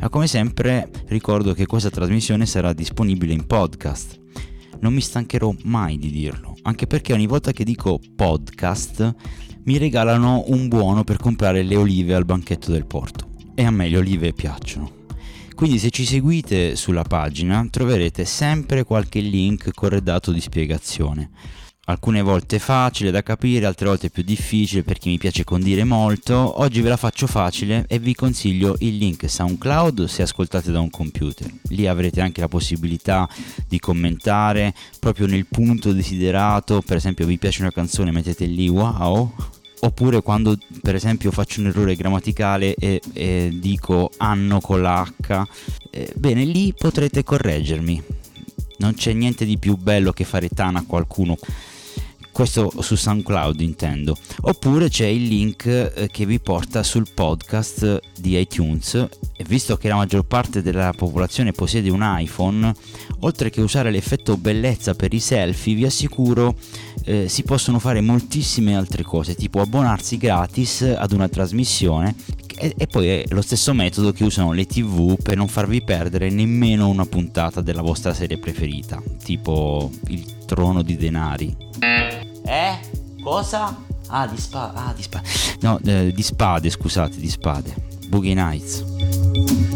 Ma 0.00 0.08
come 0.08 0.26
sempre 0.26 0.90
ricordo 1.06 1.54
che 1.54 1.64
questa 1.64 1.88
trasmissione 1.88 2.44
sarà 2.44 2.72
disponibile 2.72 3.32
in 3.32 3.46
podcast. 3.46 4.20
Non 4.80 4.92
mi 4.92 5.00
stancherò 5.00 5.54
mai 5.62 5.96
di 5.96 6.10
dirlo, 6.10 6.56
anche 6.62 6.88
perché 6.88 7.12
ogni 7.12 7.28
volta 7.28 7.52
che 7.52 7.64
dico 7.64 8.00
podcast 8.16 9.14
mi 9.62 9.78
regalano 9.78 10.44
un 10.48 10.66
buono 10.66 11.04
per 11.04 11.16
comprare 11.16 11.62
le 11.62 11.76
olive 11.76 12.14
al 12.14 12.24
banchetto 12.24 12.72
del 12.72 12.84
porto. 12.84 13.28
E 13.54 13.64
a 13.64 13.70
me 13.70 13.88
le 13.88 13.96
olive 13.96 14.32
piacciono. 14.32 15.04
Quindi 15.54 15.78
se 15.78 15.90
ci 15.90 16.04
seguite 16.04 16.76
sulla 16.76 17.04
pagina 17.04 17.66
troverete 17.70 18.24
sempre 18.26 18.84
qualche 18.84 19.20
link 19.20 19.70
corredato 19.72 20.32
di 20.32 20.40
spiegazione. 20.40 21.30
Alcune 21.88 22.20
volte 22.20 22.58
facile 22.58 23.12
da 23.12 23.22
capire, 23.22 23.64
altre 23.64 23.86
volte 23.86 24.10
più 24.10 24.24
difficile 24.24 24.82
perché 24.82 25.08
mi 25.08 25.18
piace 25.18 25.44
condire 25.44 25.84
molto. 25.84 26.60
Oggi 26.60 26.80
ve 26.80 26.88
la 26.88 26.96
faccio 26.96 27.28
facile 27.28 27.84
e 27.86 28.00
vi 28.00 28.12
consiglio 28.12 28.74
il 28.80 28.96
link 28.96 29.30
SoundCloud 29.30 30.06
se 30.06 30.22
ascoltate 30.22 30.72
da 30.72 30.80
un 30.80 30.90
computer. 30.90 31.48
Lì 31.68 31.86
avrete 31.86 32.20
anche 32.20 32.40
la 32.40 32.48
possibilità 32.48 33.28
di 33.68 33.78
commentare 33.78 34.74
proprio 34.98 35.28
nel 35.28 35.46
punto 35.46 35.92
desiderato. 35.92 36.82
Per 36.84 36.96
esempio 36.96 37.24
vi 37.24 37.38
piace 37.38 37.60
una 37.60 37.70
canzone 37.70 38.10
mettete 38.10 38.46
lì 38.46 38.68
wow 38.68 39.32
oppure 39.78 40.22
quando 40.22 40.58
per 40.82 40.96
esempio 40.96 41.30
faccio 41.30 41.60
un 41.60 41.66
errore 41.66 41.94
grammaticale 41.94 42.74
e, 42.74 43.00
e 43.12 43.56
dico 43.60 44.10
anno 44.16 44.60
con 44.60 44.82
la 44.82 45.02
H, 45.02 45.42
eh, 45.90 46.12
bene 46.16 46.44
lì 46.44 46.74
potrete 46.76 47.22
correggermi. 47.22 48.02
Non 48.78 48.94
c'è 48.94 49.12
niente 49.12 49.44
di 49.44 49.56
più 49.56 49.76
bello 49.76 50.12
che 50.12 50.24
fare 50.24 50.48
tana 50.48 50.80
a 50.80 50.84
qualcuno. 50.84 51.36
Questo 52.36 52.70
su 52.82 52.96
SoundCloud 52.96 53.62
intendo. 53.62 54.14
Oppure 54.42 54.90
c'è 54.90 55.06
il 55.06 55.22
link 55.22 55.64
eh, 55.64 56.10
che 56.12 56.26
vi 56.26 56.38
porta 56.38 56.82
sul 56.82 57.06
podcast 57.14 57.98
di 58.20 58.38
iTunes. 58.38 58.94
E 58.94 59.42
visto 59.48 59.78
che 59.78 59.88
la 59.88 59.94
maggior 59.94 60.22
parte 60.26 60.60
della 60.60 60.92
popolazione 60.94 61.52
possiede 61.52 61.88
un 61.88 62.04
iPhone, 62.04 62.74
oltre 63.20 63.48
che 63.48 63.62
usare 63.62 63.90
l'effetto 63.90 64.36
bellezza 64.36 64.92
per 64.92 65.14
i 65.14 65.18
selfie, 65.18 65.76
vi 65.76 65.86
assicuro 65.86 66.54
eh, 67.04 67.26
si 67.26 67.42
possono 67.42 67.78
fare 67.78 68.02
moltissime 68.02 68.76
altre 68.76 69.02
cose, 69.02 69.34
tipo 69.34 69.62
abbonarsi 69.62 70.18
gratis 70.18 70.82
ad 70.82 71.12
una 71.12 71.30
trasmissione 71.30 72.14
e, 72.58 72.74
e, 72.76 72.86
poi 72.86 73.08
è 73.08 73.24
lo 73.28 73.42
stesso 73.42 73.72
metodo 73.72 74.12
che 74.12 74.24
usano 74.24 74.52
le 74.52 74.66
tv 74.66 75.16
per 75.22 75.36
non 75.36 75.48
farvi 75.48 75.82
perdere 75.82 76.28
nemmeno 76.30 76.88
una 76.88 77.06
puntata 77.06 77.62
della 77.62 77.82
vostra 77.82 78.12
serie 78.12 78.38
preferita, 78.38 79.02
tipo 79.22 79.90
Il 80.08 80.44
Trono 80.46 80.82
di 80.82 80.96
Denari. 80.96 82.15
Eh? 82.46 82.78
Cosa? 83.22 83.76
Ah, 84.08 84.26
di 84.26 84.36
spade. 84.40 84.78
Ah, 84.78 84.92
di 84.94 85.02
spade. 85.02 85.28
No, 85.60 85.78
eh, 85.84 86.12
di 86.12 86.22
spade, 86.22 86.70
scusate, 86.70 87.16
di 87.18 87.28
spade. 87.28 87.74
Boogie 88.08 88.34
Nights. 88.34 89.75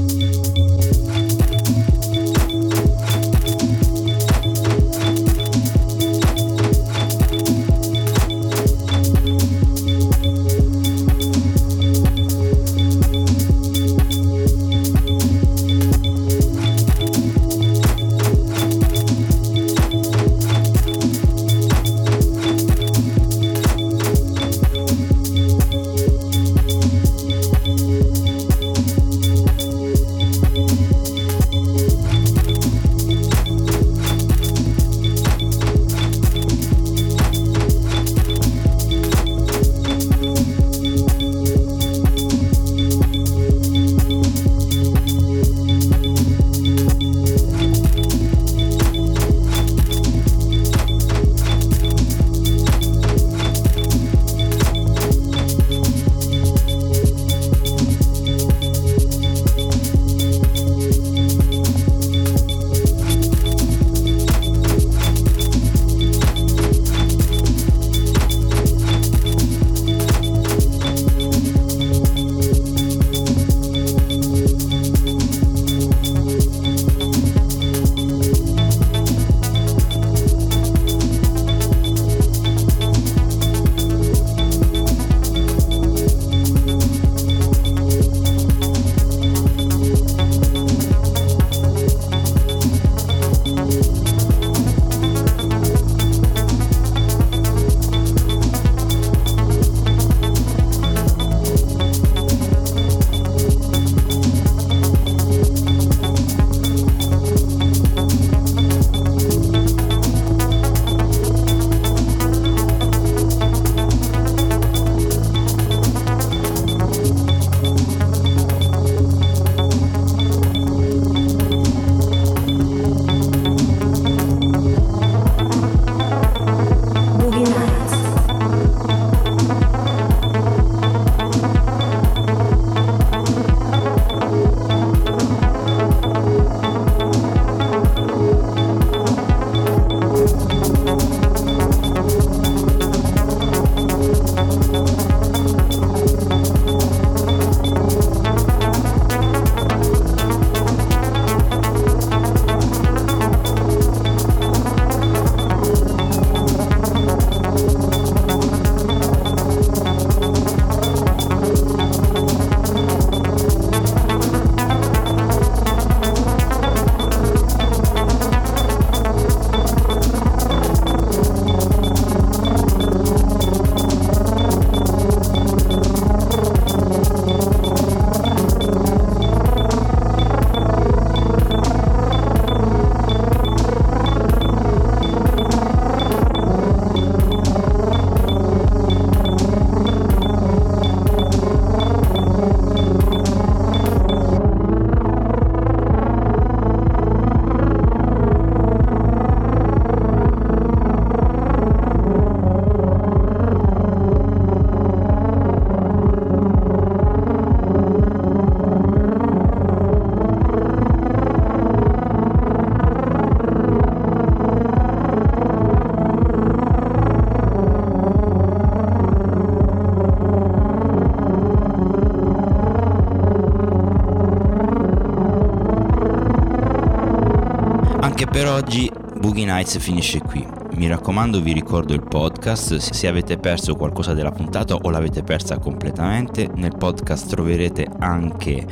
Per 228.40 228.48
oggi 228.48 228.90
Boogie 229.18 229.44
Nights 229.44 229.76
finisce 229.76 230.18
qui. 230.18 230.42
Mi 230.76 230.88
raccomando, 230.88 231.42
vi 231.42 231.52
ricordo 231.52 231.92
il 231.92 232.02
podcast. 232.02 232.74
Se 232.76 233.06
avete 233.06 233.36
perso 233.36 233.74
qualcosa 233.74 234.14
della 234.14 234.30
puntata 234.30 234.76
o 234.76 234.88
l'avete 234.88 235.22
persa 235.22 235.58
completamente, 235.58 236.48
nel 236.54 236.74
podcast 236.74 237.28
troverete 237.28 237.86
anche 237.98 238.66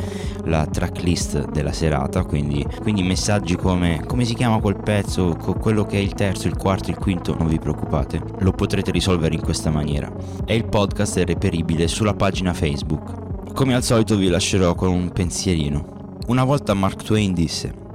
la 0.46 0.64
tracklist 0.64 1.50
della 1.50 1.72
serata. 1.72 2.24
Quindi, 2.24 2.66
quindi 2.80 3.02
messaggi 3.02 3.56
come 3.56 4.02
come 4.06 4.24
si 4.24 4.32
chiama 4.32 4.58
quel 4.58 4.80
pezzo, 4.82 5.36
quello 5.36 5.84
che 5.84 5.98
è 5.98 6.00
il 6.00 6.14
terzo, 6.14 6.48
il 6.48 6.56
quarto, 6.56 6.88
il 6.88 6.96
quinto, 6.96 7.36
non 7.36 7.48
vi 7.48 7.58
preoccupate, 7.58 8.22
lo 8.38 8.52
potrete 8.52 8.90
risolvere 8.90 9.34
in 9.34 9.42
questa 9.42 9.68
maniera. 9.68 10.10
E 10.46 10.54
il 10.54 10.64
podcast 10.64 11.18
è 11.18 11.26
reperibile 11.26 11.88
sulla 11.88 12.14
pagina 12.14 12.54
Facebook. 12.54 13.52
Come 13.52 13.74
al 13.74 13.82
solito 13.82 14.16
vi 14.16 14.28
lascerò 14.28 14.74
con 14.74 14.88
un 14.88 15.10
pensierino. 15.10 16.16
Una 16.28 16.44
volta 16.44 16.72
Mark 16.72 17.02
Twain 17.02 17.34
disse: 17.34 17.86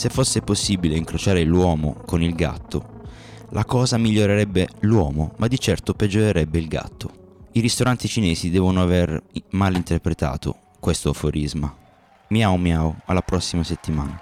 Se 0.00 0.08
fosse 0.08 0.40
possibile 0.40 0.96
incrociare 0.96 1.44
l'uomo 1.44 1.94
con 2.06 2.22
il 2.22 2.34
gatto, 2.34 3.02
la 3.50 3.66
cosa 3.66 3.98
migliorerebbe 3.98 4.66
l'uomo, 4.78 5.34
ma 5.36 5.46
di 5.46 5.60
certo 5.60 5.92
peggiorerebbe 5.92 6.58
il 6.58 6.68
gatto. 6.68 7.10
I 7.52 7.60
ristoranti 7.60 8.08
cinesi 8.08 8.48
devono 8.48 8.80
aver 8.80 9.22
malinterpretato 9.50 10.56
questo 10.80 11.10
aforisma. 11.10 11.76
Miau 12.28 12.56
miau, 12.56 12.96
alla 13.04 13.20
prossima 13.20 13.62
settimana. 13.62 14.18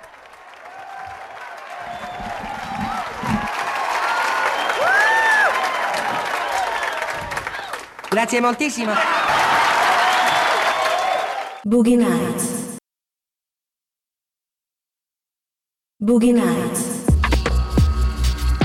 Grazie 8.11 8.41
moltissimo. 8.41 8.93
Boogie 11.63 11.95
Nights. 11.95 12.68
Boogie 16.01 16.31
Nights. 16.31 17.07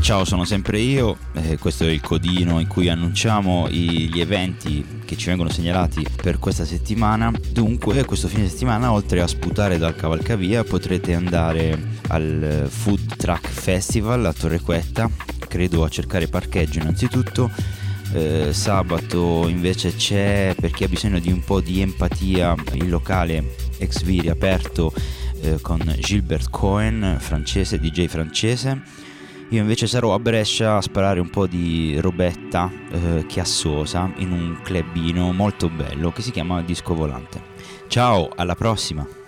Ciao, 0.02 0.24
sono 0.24 0.44
sempre 0.46 0.78
io, 0.78 1.18
eh, 1.34 1.58
questo 1.58 1.84
è 1.84 1.90
il 1.90 2.00
codino 2.00 2.60
in 2.60 2.68
cui 2.68 2.90
annunciamo 2.90 3.68
i, 3.72 4.08
gli 4.14 4.20
eventi 4.20 5.02
che 5.04 5.18
ci 5.18 5.30
vengono 5.30 5.50
segnalati 5.50 6.06
per 6.22 6.38
questa 6.38 6.64
settimana. 6.64 7.34
Dunque, 7.52 8.06
questo 8.06 8.28
fine 8.28 8.48
settimana, 8.48 8.92
oltre 8.92 9.20
a 9.20 9.26
sputare 9.26 9.80
dal 9.80 9.96
cavalcavia, 9.96 10.64
potrete 10.64 11.16
andare 11.16 12.00
al 12.10 12.68
Food 12.70 13.16
Truck 13.16 13.50
Festival 13.50 14.26
a 14.26 14.34
Torrequetta, 14.34 15.10
credo 15.48 15.84
a 15.84 15.90
cercare 15.90 16.28
parcheggio 16.28 16.78
innanzitutto. 16.78 17.50
Eh, 18.14 18.54
sabato 18.54 19.48
invece 19.48 19.96
c'è 19.96 20.54
per 20.56 20.70
chi 20.70 20.84
ha 20.84 20.88
bisogno 20.88 21.18
di 21.18 21.32
un 21.32 21.44
po' 21.44 21.62
di 21.62 21.82
empatia 21.82 22.54
il 22.74 22.90
locale 22.90 23.56
ex 23.80 24.04
Viri 24.04 24.30
aperto 24.30 24.94
eh, 25.44 25.60
con 25.62 25.80
Gilbert 26.00 26.50
Cohen, 26.50 27.18
francese, 27.20 27.80
DJ 27.80 28.08
francese 28.08 28.82
io 29.54 29.62
invece 29.62 29.86
sarò 29.86 30.16
a 30.16 30.20
Brescia 30.20 30.78
a 30.78 30.82
sparare 30.82 31.20
un 31.20 31.30
po' 31.30 31.46
di 31.46 32.00
robetta 32.00 32.72
eh, 32.90 33.26
chiassosa 33.28 34.12
in 34.16 34.32
un 34.32 34.60
clubino 34.64 35.32
molto 35.32 35.70
bello 35.70 36.12
che 36.12 36.24
si 36.24 36.32
chiama 36.32 36.64
Disco 36.64 36.96
Volante. 36.96 37.40
Ciao, 37.88 38.30
alla 38.36 38.56
prossima! 38.56 39.23